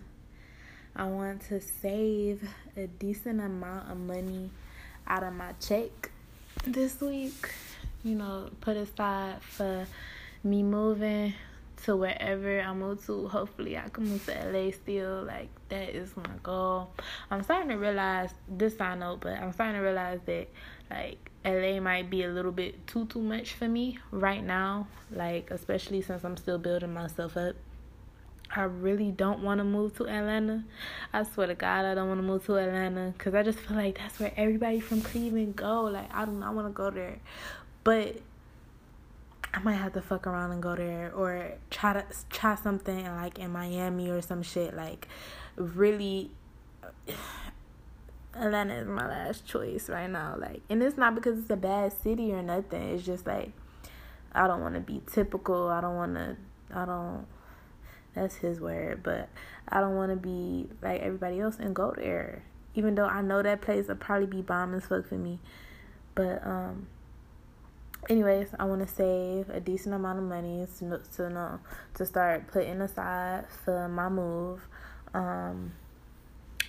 I 1.00 1.06
want 1.06 1.44
to 1.48 1.62
save 1.62 2.44
a 2.76 2.88
decent 2.88 3.40
amount 3.40 3.90
of 3.90 3.98
money 3.98 4.50
out 5.08 5.24
of 5.24 5.32
my 5.32 5.54
check 5.62 6.12
this 6.66 7.00
week. 7.00 7.54
You 8.04 8.16
know, 8.16 8.50
put 8.60 8.76
aside 8.76 9.42
for 9.42 9.88
me 10.44 10.62
moving 10.62 11.36
to 11.86 11.96
wherever 11.96 12.60
I 12.60 12.74
move 12.74 13.06
to. 13.06 13.30
Hopefully, 13.30 13.78
I 13.78 13.88
can 13.88 14.10
move 14.10 14.26
to 14.26 14.52
LA 14.52 14.72
still. 14.72 15.24
Like, 15.24 15.48
that 15.70 15.96
is 15.96 16.18
my 16.18 16.32
goal. 16.44 16.92
I'm 17.32 17.44
starting 17.44 17.70
to 17.70 17.78
realize 17.78 18.34
this 18.50 18.76
side 18.76 19.00
note, 19.00 19.22
but 19.22 19.40
I'm 19.40 19.54
starting 19.54 19.76
to 19.76 19.82
realize 19.82 20.20
that, 20.26 20.50
like, 20.92 21.32
LA 21.46 21.80
might 21.80 22.10
be 22.10 22.24
a 22.24 22.30
little 22.30 22.52
bit 22.52 22.86
too, 22.88 23.06
too 23.06 23.22
much 23.22 23.54
for 23.54 23.70
me 23.70 24.00
right 24.12 24.44
now. 24.44 24.88
Like, 25.10 25.50
especially 25.50 26.02
since 26.02 26.26
I'm 26.26 26.36
still 26.36 26.58
building 26.58 26.94
myself 26.94 27.38
up. 27.38 27.56
I 28.56 28.64
really 28.64 29.12
don't 29.12 29.44
want 29.44 29.60
to 29.60 29.64
move 29.64 29.96
to 29.98 30.08
Atlanta. 30.08 30.64
I 31.14 31.24
swear 31.24 31.48
to 31.48 31.56
God, 31.56 31.86
I 31.86 31.94
don't 31.94 32.08
want 32.08 32.20
to 32.20 32.26
move 32.26 32.46
to 32.48 32.56
Atlanta 32.56 33.14
because 33.18 33.36
I 33.36 33.44
just 33.44 33.60
feel 33.60 33.78
like 33.78 33.98
that's 33.98 34.20
where 34.20 34.32
everybody 34.36 34.80
from 34.80 35.02
Cleveland 35.02 35.56
go. 35.56 35.84
Like, 35.84 36.14
I 36.14 36.26
do 36.26 36.32
not 36.32 36.56
want 36.56 36.68
to 36.68 36.74
go 36.74 36.90
there. 36.90 37.20
But 37.84 38.18
I 39.54 39.60
might 39.60 39.76
have 39.76 39.94
to 39.94 40.02
fuck 40.02 40.26
around 40.28 40.52
and 40.52 40.62
go 40.62 40.76
there 40.76 41.12
or 41.16 41.54
try 41.70 41.94
to 41.94 42.06
try 42.30 42.56
something 42.56 43.06
like 43.06 43.40
in 43.40 43.52
Miami 43.52 44.10
or 44.10 44.22
some 44.22 44.42
shit. 44.42 44.76
Like, 44.76 45.08
really, 45.56 46.32
Atlanta 48.34 48.76
is 48.76 48.88
my 48.88 49.08
last 49.08 49.46
choice 49.46 49.90
right 49.90 50.10
now. 50.10 50.36
Like, 50.40 50.62
and 50.70 50.82
it's 50.82 50.98
not 50.98 51.14
because 51.14 51.38
it's 51.40 51.50
a 51.50 51.56
bad 51.56 51.94
city 52.02 52.34
or 52.34 52.42
nothing. 52.42 52.82
It's 52.82 53.06
just 53.06 53.28
like 53.28 53.52
I 54.34 54.48
don't 54.48 54.62
want 54.62 54.76
to 54.76 54.82
be 54.82 55.02
typical. 55.12 55.68
I 55.70 55.82
don't 55.82 55.96
want 55.96 56.16
to. 56.16 56.38
I 56.74 56.86
don't. 56.86 57.26
That's 58.16 58.36
his 58.36 58.60
word, 58.60 59.02
but 59.04 59.30
I 59.68 59.80
don't 59.80 59.96
want 59.96 60.12
to 60.12 60.18
be 60.18 60.68
like 60.82 61.02
everybody 61.02 61.40
else 61.40 61.58
and 61.60 61.76
go 61.76 61.94
there. 61.96 62.44
Even 62.76 62.96
though 62.96 63.06
I 63.06 63.22
know 63.22 63.42
that 63.42 63.62
place 63.62 63.88
will 63.88 63.96
probably 63.96 64.28
be 64.28 64.42
bomb 64.42 64.74
as 64.74 64.86
fuck 64.86 65.08
for 65.08 65.16
me, 65.16 65.40
but 66.16 66.46
um 66.46 66.88
anyways, 68.10 68.50
I 68.60 68.66
want 68.66 68.88
to 68.88 68.94
save 68.94 69.50
a 69.50 69.60
decent 69.60 69.96
amount 69.96 70.20
of 70.20 70.26
money 70.26 70.66
to, 70.80 71.02
to 71.16 71.30
know 71.30 71.60
to 71.96 72.06
start 72.06 72.48
putting 72.48 72.82
aside 72.82 73.46
for 73.66 73.88
my 73.90 74.10
move. 74.10 74.68
Um, 75.14 75.74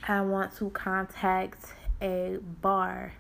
I 0.07 0.23
want 0.23 0.57
to 0.57 0.71
contact 0.71 1.75
a 2.01 2.39
bar 2.61 3.15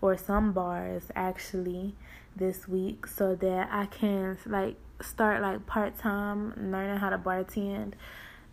or 0.00 0.16
some 0.16 0.52
bars 0.52 1.04
actually 1.14 1.94
this 2.34 2.68
week 2.68 3.06
so 3.06 3.34
that 3.34 3.68
I 3.70 3.86
can 3.86 4.38
like 4.46 4.76
start 5.02 5.42
like 5.42 5.66
part 5.66 5.98
time 5.98 6.70
learning 6.70 6.96
how 6.96 7.10
to 7.10 7.18
bartend. 7.18 7.94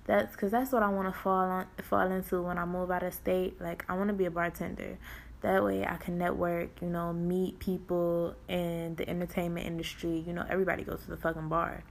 That's 0.06 0.32
because 0.32 0.52
that's 0.52 0.72
what 0.72 0.84
I 0.84 0.90
want 0.90 1.14
to 1.14 1.20
fall 1.20 1.50
on 1.50 1.68
fall 1.84 2.12
into 2.12 2.42
when 2.42 2.58
I 2.58 2.66
move 2.66 2.92
out 2.92 3.04
of 3.04 3.14
state. 3.14 3.60
Like 3.60 3.86
I 3.90 3.96
want 3.96 4.10
to 4.10 4.14
be 4.14 4.26
a 4.26 4.32
bartender. 4.32 4.98
That 5.42 5.64
way 5.64 5.86
I 5.86 5.98
can 5.98 6.18
network, 6.18 6.82
you 6.82 6.88
know, 6.88 7.14
meet 7.14 7.60
people 7.60 8.36
in 8.48 8.96
the 8.96 9.08
entertainment 9.08 9.68
industry. 9.68 10.24
You 10.26 10.34
know, 10.34 10.46
everybody 10.50 10.84
goes 10.84 11.04
to 11.04 11.12
the 11.12 11.18
fucking 11.18 11.50
bar. 11.50 11.84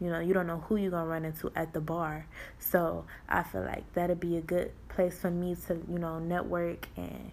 You 0.00 0.10
know, 0.10 0.20
you 0.20 0.34
don't 0.34 0.46
know 0.46 0.58
who 0.58 0.76
you're 0.76 0.90
to 0.90 0.96
run 0.96 1.24
into 1.24 1.50
at 1.56 1.72
the 1.72 1.80
bar. 1.80 2.26
So 2.58 3.04
I 3.28 3.42
feel 3.42 3.62
like 3.62 3.92
that'd 3.94 4.20
be 4.20 4.36
a 4.36 4.40
good 4.40 4.72
place 4.88 5.18
for 5.18 5.30
me 5.30 5.56
to, 5.66 5.80
you 5.88 5.98
know, 5.98 6.18
network 6.18 6.88
and 6.96 7.32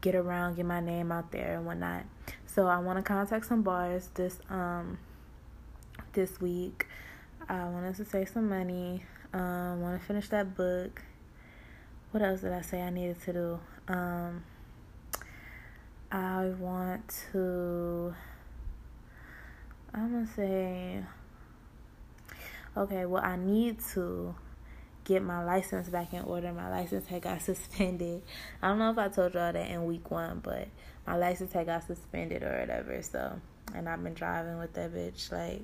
get 0.00 0.14
around, 0.14 0.56
get 0.56 0.66
my 0.66 0.80
name 0.80 1.12
out 1.12 1.30
there 1.32 1.56
and 1.56 1.66
whatnot. 1.66 2.04
So 2.46 2.66
I 2.66 2.78
want 2.78 2.98
to 2.98 3.02
contact 3.02 3.46
some 3.46 3.62
bars 3.62 4.10
this 4.14 4.38
um 4.48 4.98
this 6.14 6.40
week. 6.40 6.86
I 7.48 7.64
wanted 7.64 7.96
to 7.96 8.04
save 8.04 8.28
some 8.28 8.48
money. 8.48 9.04
Um, 9.32 9.82
want 9.82 10.00
to 10.00 10.06
finish 10.06 10.28
that 10.30 10.56
book. 10.56 11.02
What 12.12 12.22
else 12.22 12.40
did 12.40 12.52
I 12.52 12.62
say 12.62 12.80
I 12.80 12.90
needed 12.90 13.20
to 13.22 13.32
do? 13.32 13.60
Um, 13.88 14.44
I 16.10 16.46
want 16.58 17.12
to. 17.32 18.14
I'm 19.92 20.12
gonna 20.12 20.26
say. 20.34 21.04
Okay, 22.76 23.06
well, 23.06 23.22
I 23.22 23.36
need 23.36 23.78
to 23.94 24.34
get 25.04 25.22
my 25.22 25.44
license 25.44 25.88
back 25.88 26.12
in 26.12 26.22
order. 26.22 26.52
My 26.52 26.70
license 26.70 27.06
had 27.06 27.22
got 27.22 27.42
suspended. 27.42 28.22
I 28.62 28.68
don't 28.68 28.78
know 28.78 28.90
if 28.90 28.98
I 28.98 29.08
told 29.08 29.34
y'all 29.34 29.52
that 29.52 29.70
in 29.70 29.84
week 29.84 30.10
one, 30.10 30.40
but 30.42 30.68
my 31.06 31.16
license 31.16 31.52
had 31.52 31.66
got 31.66 31.84
suspended 31.84 32.42
or 32.42 32.58
whatever. 32.60 33.02
So, 33.02 33.40
and 33.74 33.88
I've 33.88 34.02
been 34.02 34.14
driving 34.14 34.58
with 34.58 34.72
that 34.74 34.94
bitch. 34.94 35.30
Like, 35.30 35.62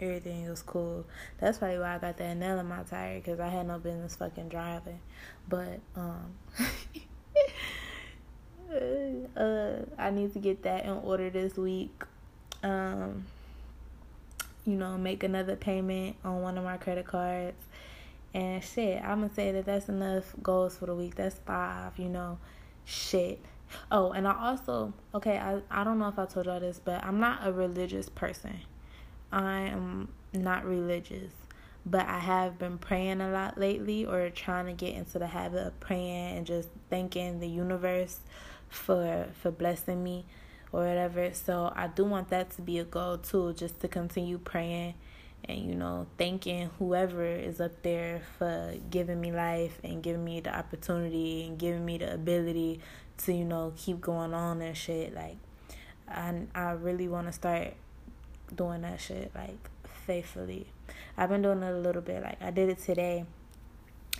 everything 0.00 0.48
was 0.48 0.62
cool. 0.62 1.04
That's 1.38 1.58
probably 1.58 1.78
why 1.78 1.96
I 1.96 1.98
got 1.98 2.16
that 2.18 2.36
nail 2.36 2.58
in 2.58 2.66
my 2.66 2.82
tire 2.82 3.20
because 3.20 3.40
I 3.40 3.48
had 3.48 3.66
no 3.66 3.78
business 3.78 4.16
fucking 4.16 4.48
driving. 4.48 5.00
But, 5.48 5.80
um. 5.96 6.34
uh, 9.36 9.76
I 9.98 10.10
need 10.10 10.32
to 10.32 10.38
get 10.38 10.62
that 10.62 10.84
in 10.84 10.90
order 10.90 11.30
this 11.30 11.56
week. 11.56 12.04
Um, 12.62 13.26
you 14.64 14.76
know, 14.76 14.96
make 14.96 15.22
another 15.22 15.56
payment 15.56 16.16
on 16.24 16.40
one 16.40 16.56
of 16.56 16.64
my 16.64 16.76
credit 16.76 17.06
cards. 17.06 17.62
And 18.32 18.64
shit, 18.64 19.02
I'm 19.02 19.20
gonna 19.20 19.32
say 19.32 19.52
that 19.52 19.66
that's 19.66 19.88
enough 19.88 20.34
goals 20.42 20.76
for 20.76 20.86
the 20.86 20.94
week. 20.94 21.14
That's 21.14 21.38
five, 21.46 21.98
you 21.98 22.08
know, 22.08 22.38
shit. 22.84 23.40
Oh, 23.90 24.12
and 24.12 24.26
I 24.26 24.48
also, 24.50 24.92
okay, 25.14 25.38
I, 25.38 25.60
I 25.70 25.84
don't 25.84 25.98
know 25.98 26.08
if 26.08 26.18
I 26.18 26.26
told 26.26 26.46
y'all 26.46 26.60
this, 26.60 26.80
but 26.84 27.04
I'm 27.04 27.20
not 27.20 27.46
a 27.46 27.52
religious 27.52 28.08
person. 28.08 28.60
I 29.34 29.62
am 29.62 30.10
not 30.32 30.64
religious, 30.64 31.32
but 31.84 32.06
I 32.06 32.20
have 32.20 32.56
been 32.56 32.78
praying 32.78 33.20
a 33.20 33.30
lot 33.30 33.58
lately 33.58 34.06
or 34.06 34.30
trying 34.30 34.66
to 34.66 34.72
get 34.72 34.94
into 34.94 35.18
the 35.18 35.26
habit 35.26 35.66
of 35.66 35.80
praying 35.80 36.36
and 36.36 36.46
just 36.46 36.68
thanking 36.88 37.40
the 37.40 37.48
universe 37.48 38.20
for 38.68 39.26
for 39.42 39.50
blessing 39.50 40.04
me 40.04 40.24
or 40.70 40.86
whatever. 40.86 41.34
So 41.34 41.72
I 41.74 41.88
do 41.88 42.04
want 42.04 42.28
that 42.28 42.50
to 42.50 42.62
be 42.62 42.78
a 42.78 42.84
goal 42.84 43.18
too, 43.18 43.54
just 43.54 43.80
to 43.80 43.88
continue 43.88 44.38
praying 44.38 44.94
and 45.46 45.58
you 45.58 45.74
know 45.74 46.06
thanking 46.16 46.70
whoever 46.78 47.26
is 47.26 47.60
up 47.60 47.82
there 47.82 48.22
for 48.38 48.74
giving 48.88 49.20
me 49.20 49.32
life 49.32 49.78
and 49.82 50.02
giving 50.02 50.24
me 50.24 50.40
the 50.40 50.56
opportunity 50.56 51.44
and 51.46 51.58
giving 51.58 51.84
me 51.84 51.98
the 51.98 52.14
ability 52.14 52.80
to 53.18 53.32
you 53.32 53.44
know 53.44 53.72
keep 53.76 54.00
going 54.00 54.32
on 54.32 54.62
and 54.62 54.76
shit 54.76 55.12
like 55.12 55.36
I 56.08 56.46
I 56.54 56.70
really 56.70 57.08
want 57.08 57.26
to 57.26 57.32
start 57.32 57.74
doing 58.54 58.82
that 58.82 59.00
shit 59.00 59.30
like 59.34 59.70
faithfully. 60.06 60.66
I've 61.16 61.28
been 61.28 61.42
doing 61.42 61.62
it 61.62 61.72
a 61.72 61.78
little 61.78 62.02
bit. 62.02 62.22
Like 62.22 62.42
I 62.42 62.50
did 62.50 62.68
it 62.68 62.78
today. 62.78 63.24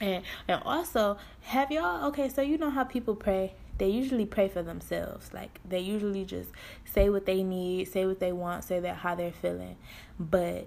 And 0.01 0.25
and 0.49 0.63
also, 0.65 1.19
have 1.43 1.71
y'all 1.71 2.07
okay, 2.09 2.29
so 2.29 2.43
you 2.43 2.59
know 2.59 2.71
how 2.71 2.85
people 2.85 3.15
pray? 3.15 3.55
They 3.79 3.89
usually 3.89 4.27
pray 4.27 4.49
for 4.49 4.63
themselves. 4.63 5.33
Like 5.33 5.61
they 5.69 5.81
usually 5.81 6.25
just 6.25 6.51
say 6.85 7.09
what 7.09 7.27
they 7.27 7.43
need, 7.43 7.89
say 7.89 8.07
what 8.07 8.21
they 8.21 8.33
want, 8.33 8.65
say 8.65 8.81
that 8.81 8.97
how 8.97 9.15
they're 9.15 9.33
feeling. 9.33 9.77
But 10.19 10.67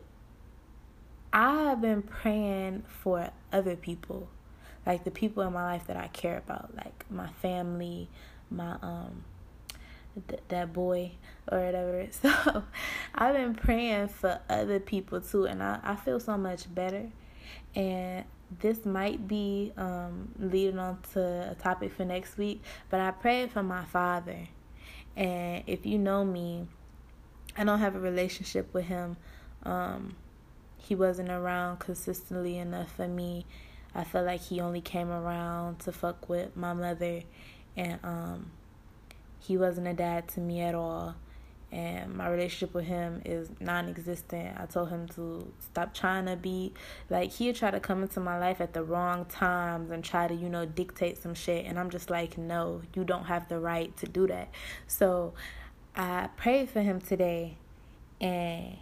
I've 1.33 1.81
been 1.81 2.01
praying 2.01 2.83
for 2.87 3.31
other 3.51 3.75
people. 3.75 4.29
Like 4.85 5.03
the 5.03 5.11
people 5.11 5.43
in 5.43 5.51
my 5.53 5.63
life 5.63 5.87
that 5.87 5.97
I 5.97 6.07
care 6.07 6.37
about, 6.37 6.75
like 6.75 7.05
my 7.09 7.27
family, 7.41 8.09
my 8.49 8.77
um 8.81 9.25
th- 10.27 10.41
that 10.49 10.73
boy 10.73 11.11
or 11.51 11.59
whatever. 11.59 12.07
So 12.21 12.63
I've 13.15 13.35
been 13.35 13.55
praying 13.55 14.09
for 14.09 14.39
other 14.49 14.79
people 14.79 15.21
too, 15.21 15.45
and 15.45 15.61
I, 15.61 15.79
I 15.83 15.95
feel 15.95 16.19
so 16.19 16.37
much 16.37 16.73
better. 16.73 17.09
And 17.75 18.25
this 18.59 18.85
might 18.85 19.27
be 19.27 19.73
um, 19.77 20.29
leading 20.39 20.79
on 20.79 20.99
to 21.13 21.51
a 21.51 21.55
topic 21.55 21.93
for 21.93 22.05
next 22.05 22.37
week, 22.37 22.61
but 22.89 22.99
I 22.99 23.11
prayed 23.11 23.51
for 23.51 23.63
my 23.63 23.83
father. 23.85 24.47
And 25.15 25.63
if 25.67 25.85
you 25.85 25.97
know 25.97 26.23
me, 26.23 26.67
I 27.57 27.63
don't 27.63 27.79
have 27.79 27.95
a 27.95 27.99
relationship 27.99 28.73
with 28.73 28.85
him. 28.85 29.17
Um, 29.63 30.15
he 30.77 30.95
wasn't 30.95 31.29
around 31.29 31.79
consistently 31.79 32.57
enough 32.57 32.95
for 32.95 33.07
me. 33.07 33.45
I 33.95 34.03
felt 34.03 34.25
like 34.27 34.41
he 34.41 34.61
only 34.61 34.81
came 34.81 35.09
around 35.09 35.79
to 35.79 35.91
fuck 35.91 36.29
with 36.29 36.55
my 36.55 36.73
mother, 36.73 37.23
and 37.75 37.99
um, 38.03 38.51
he 39.47 39.57
wasn't 39.57 39.87
a 39.87 39.93
dad 39.93 40.27
to 40.29 40.39
me 40.39 40.61
at 40.61 40.75
all 40.75 41.15
and 41.71 42.15
my 42.15 42.29
relationship 42.29 42.73
with 42.73 42.85
him 42.85 43.21
is 43.25 43.49
non-existent. 43.59 44.57
I 44.57 44.65
told 44.65 44.89
him 44.89 45.07
to 45.09 45.51
stop 45.59 45.93
trying 45.93 46.25
to 46.27 46.37
be 46.37 46.73
like 47.09 47.31
he'd 47.31 47.55
try 47.55 47.71
to 47.71 47.79
come 47.79 48.03
into 48.03 48.19
my 48.19 48.39
life 48.39 48.61
at 48.61 48.73
the 48.73 48.83
wrong 48.83 49.25
times 49.25 49.91
and 49.91 50.03
try 50.03 50.27
to 50.27 50.33
you 50.33 50.49
know 50.49 50.65
dictate 50.65 51.17
some 51.17 51.33
shit, 51.33 51.65
and 51.65 51.77
I'm 51.77 51.89
just 51.89 52.09
like, 52.09 52.37
no, 52.37 52.81
you 52.95 53.03
don't 53.03 53.25
have 53.25 53.49
the 53.49 53.59
right 53.59 53.95
to 53.97 54.07
do 54.07 54.27
that. 54.27 54.49
So 54.87 55.33
I 55.95 56.29
prayed 56.37 56.69
for 56.69 56.81
him 56.81 57.01
today, 57.01 57.57
and 58.21 58.77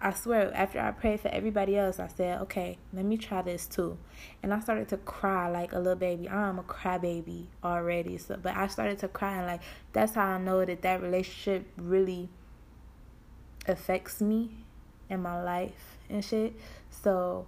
I 0.00 0.12
swear, 0.12 0.52
after 0.54 0.78
I 0.78 0.92
prayed 0.92 1.20
for 1.20 1.28
everybody 1.28 1.76
else, 1.76 1.98
I 1.98 2.06
said, 2.06 2.40
okay, 2.42 2.78
let 2.92 3.04
me 3.04 3.16
try 3.16 3.42
this 3.42 3.66
too. 3.66 3.98
And 4.42 4.54
I 4.54 4.60
started 4.60 4.88
to 4.90 4.96
cry 4.98 5.48
like 5.48 5.72
a 5.72 5.78
little 5.78 5.96
baby. 5.96 6.28
I'm 6.28 6.58
a 6.58 6.62
crybaby 6.62 7.46
already. 7.64 8.16
So, 8.18 8.38
but 8.40 8.56
I 8.56 8.68
started 8.68 8.98
to 9.00 9.08
cry, 9.08 9.36
and 9.38 9.46
like, 9.46 9.62
that's 9.92 10.14
how 10.14 10.26
I 10.26 10.38
know 10.38 10.64
that 10.64 10.82
that 10.82 11.02
relationship 11.02 11.66
really 11.76 12.28
affects 13.66 14.20
me 14.20 14.64
in 15.10 15.20
my 15.20 15.42
life 15.42 15.98
and 16.08 16.24
shit. 16.24 16.54
So, 16.90 17.46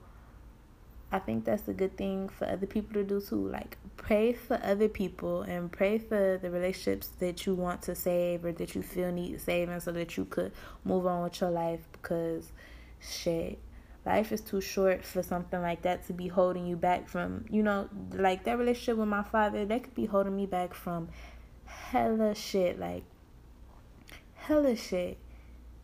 I 1.12 1.18
think 1.18 1.44
that's 1.44 1.66
a 1.66 1.72
good 1.72 1.96
thing 1.96 2.28
for 2.28 2.46
other 2.46 2.66
people 2.66 2.94
to 2.94 3.04
do 3.04 3.20
too. 3.20 3.48
Like 3.48 3.76
pray 3.96 4.32
for 4.32 4.60
other 4.62 4.88
people 4.88 5.42
and 5.42 5.70
pray 5.70 5.98
for 5.98 6.38
the 6.40 6.50
relationships 6.50 7.08
that 7.18 7.46
you 7.46 7.54
want 7.54 7.82
to 7.82 7.94
save 7.94 8.44
or 8.44 8.52
that 8.52 8.74
you 8.74 8.82
feel 8.82 9.10
need 9.12 9.40
saving 9.40 9.80
so 9.80 9.92
that 9.92 10.16
you 10.16 10.24
could 10.24 10.52
move 10.84 11.06
on 11.06 11.24
with 11.24 11.40
your 11.40 11.50
life 11.50 11.80
because 11.92 12.52
shit 13.00 13.58
life 14.06 14.32
is 14.32 14.40
too 14.40 14.60
short 14.60 15.04
for 15.04 15.22
something 15.22 15.60
like 15.60 15.82
that 15.82 16.06
to 16.06 16.12
be 16.12 16.28
holding 16.28 16.66
you 16.66 16.76
back 16.76 17.06
from 17.06 17.44
you 17.50 17.62
know 17.62 17.88
like 18.12 18.44
that 18.44 18.58
relationship 18.58 18.96
with 18.96 19.08
my 19.08 19.22
father 19.22 19.64
that 19.66 19.82
could 19.82 19.94
be 19.94 20.06
holding 20.06 20.34
me 20.34 20.46
back 20.46 20.72
from 20.72 21.08
hella 21.64 22.34
shit 22.34 22.78
like 22.78 23.04
hella 24.34 24.74
shit 24.74 25.18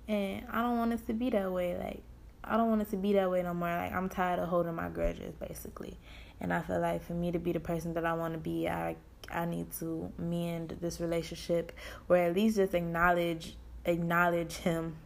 and 0.08 0.44
I 0.50 0.62
don't 0.62 0.78
want 0.78 0.92
it 0.92 1.06
to 1.06 1.12
be 1.12 1.30
that 1.30 1.50
way 1.50 1.76
like 1.76 2.02
I 2.46 2.56
don't 2.56 2.68
want 2.68 2.82
it 2.82 2.90
to 2.90 2.96
be 2.96 3.12
that 3.14 3.30
way 3.30 3.42
no 3.42 3.54
more. 3.54 3.68
Like 3.68 3.92
I'm 3.92 4.08
tired 4.08 4.38
of 4.38 4.48
holding 4.48 4.74
my 4.74 4.88
grudges, 4.88 5.34
basically. 5.34 5.98
And 6.40 6.52
I 6.52 6.60
feel 6.60 6.80
like 6.80 7.02
for 7.02 7.14
me 7.14 7.32
to 7.32 7.38
be 7.38 7.52
the 7.52 7.60
person 7.60 7.94
that 7.94 8.04
I 8.04 8.12
want 8.12 8.34
to 8.34 8.38
be, 8.38 8.68
I 8.68 8.96
I 9.30 9.44
need 9.44 9.72
to 9.80 10.12
mend 10.18 10.78
this 10.80 11.00
relationship, 11.00 11.72
or 12.08 12.16
at 12.16 12.34
least 12.34 12.56
just 12.56 12.74
acknowledge 12.74 13.56
acknowledge 13.84 14.58
him. 14.58 14.96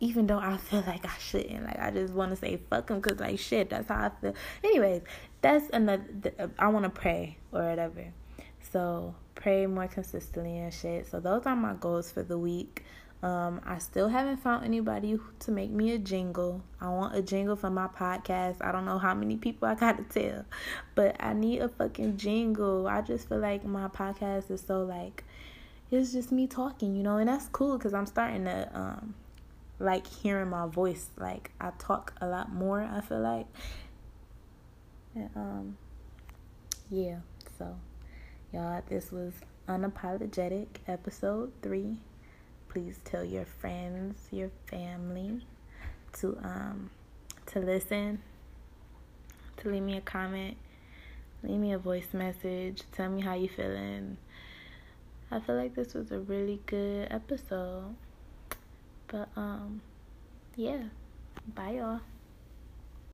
Even 0.00 0.26
though 0.26 0.38
I 0.38 0.56
feel 0.56 0.82
like 0.86 1.04
I 1.04 1.16
shouldn't, 1.18 1.64
like 1.64 1.78
I 1.78 1.90
just 1.90 2.12
want 2.12 2.30
to 2.30 2.36
say 2.36 2.60
fuck 2.70 2.90
him, 2.90 3.00
cause 3.00 3.18
like 3.18 3.38
shit, 3.38 3.70
that's 3.70 3.88
how 3.88 4.06
I 4.06 4.10
feel. 4.20 4.34
Anyways, 4.62 5.02
that's 5.40 5.68
another. 5.70 6.50
I 6.58 6.68
want 6.68 6.84
to 6.84 6.90
pray 6.90 7.38
or 7.52 7.62
whatever. 7.62 8.12
So 8.72 9.14
pray 9.34 9.66
more 9.66 9.88
consistently 9.88 10.58
and 10.58 10.72
shit. 10.72 11.06
So 11.06 11.20
those 11.20 11.46
are 11.46 11.56
my 11.56 11.74
goals 11.74 12.10
for 12.10 12.22
the 12.22 12.38
week. 12.38 12.84
Um, 13.22 13.60
I 13.64 13.78
still 13.78 14.08
haven't 14.08 14.38
found 14.38 14.64
anybody 14.64 15.16
to 15.40 15.50
make 15.52 15.70
me 15.70 15.92
a 15.92 15.98
jingle. 15.98 16.60
I 16.80 16.88
want 16.88 17.14
a 17.14 17.22
jingle 17.22 17.54
for 17.54 17.70
my 17.70 17.86
podcast. 17.86 18.56
I 18.60 18.72
don't 18.72 18.84
know 18.84 18.98
how 18.98 19.14
many 19.14 19.36
people 19.36 19.68
I 19.68 19.76
got 19.76 19.96
to 19.98 20.20
tell, 20.20 20.44
but 20.96 21.14
I 21.20 21.32
need 21.32 21.60
a 21.60 21.68
fucking 21.68 22.16
jingle. 22.16 22.88
I 22.88 23.00
just 23.00 23.28
feel 23.28 23.38
like 23.38 23.64
my 23.64 23.86
podcast 23.86 24.50
is 24.50 24.60
so 24.60 24.82
like 24.82 25.22
it's 25.92 26.12
just 26.12 26.32
me 26.32 26.48
talking, 26.48 26.96
you 26.96 27.04
know, 27.04 27.18
and 27.18 27.28
that's 27.28 27.46
cool 27.48 27.78
because 27.78 27.94
I'm 27.94 28.06
starting 28.06 28.44
to 28.46 28.68
um 28.74 29.14
like 29.78 30.06
hearing 30.06 30.50
my 30.50 30.66
voice. 30.66 31.10
Like 31.16 31.52
I 31.60 31.70
talk 31.78 32.14
a 32.20 32.26
lot 32.26 32.52
more. 32.52 32.82
I 32.82 33.02
feel 33.02 33.20
like, 33.20 33.46
and 35.14 35.30
um, 35.36 35.76
yeah. 36.90 37.18
So, 37.56 37.76
y'all, 38.52 38.82
this 38.88 39.12
was 39.12 39.32
unapologetic 39.68 40.66
episode 40.88 41.52
three 41.62 41.98
please 42.72 42.98
tell 43.04 43.22
your 43.24 43.44
friends, 43.44 44.16
your 44.30 44.50
family 44.66 45.44
to 46.14 46.38
um 46.42 46.90
to 47.46 47.58
listen, 47.58 48.22
to 49.58 49.68
leave 49.68 49.82
me 49.82 49.98
a 49.98 50.00
comment, 50.00 50.56
leave 51.42 51.58
me 51.58 51.72
a 51.72 51.78
voice 51.78 52.14
message, 52.14 52.82
tell 52.92 53.10
me 53.10 53.20
how 53.20 53.34
you 53.34 53.48
feeling. 53.48 54.16
I 55.30 55.40
feel 55.40 55.56
like 55.56 55.74
this 55.74 55.94
was 55.94 56.10
a 56.12 56.18
really 56.20 56.60
good 56.66 57.08
episode. 57.10 57.94
But 59.08 59.28
um 59.36 59.82
yeah, 60.56 60.84
bye 61.54 61.72
y'all. 61.72 62.00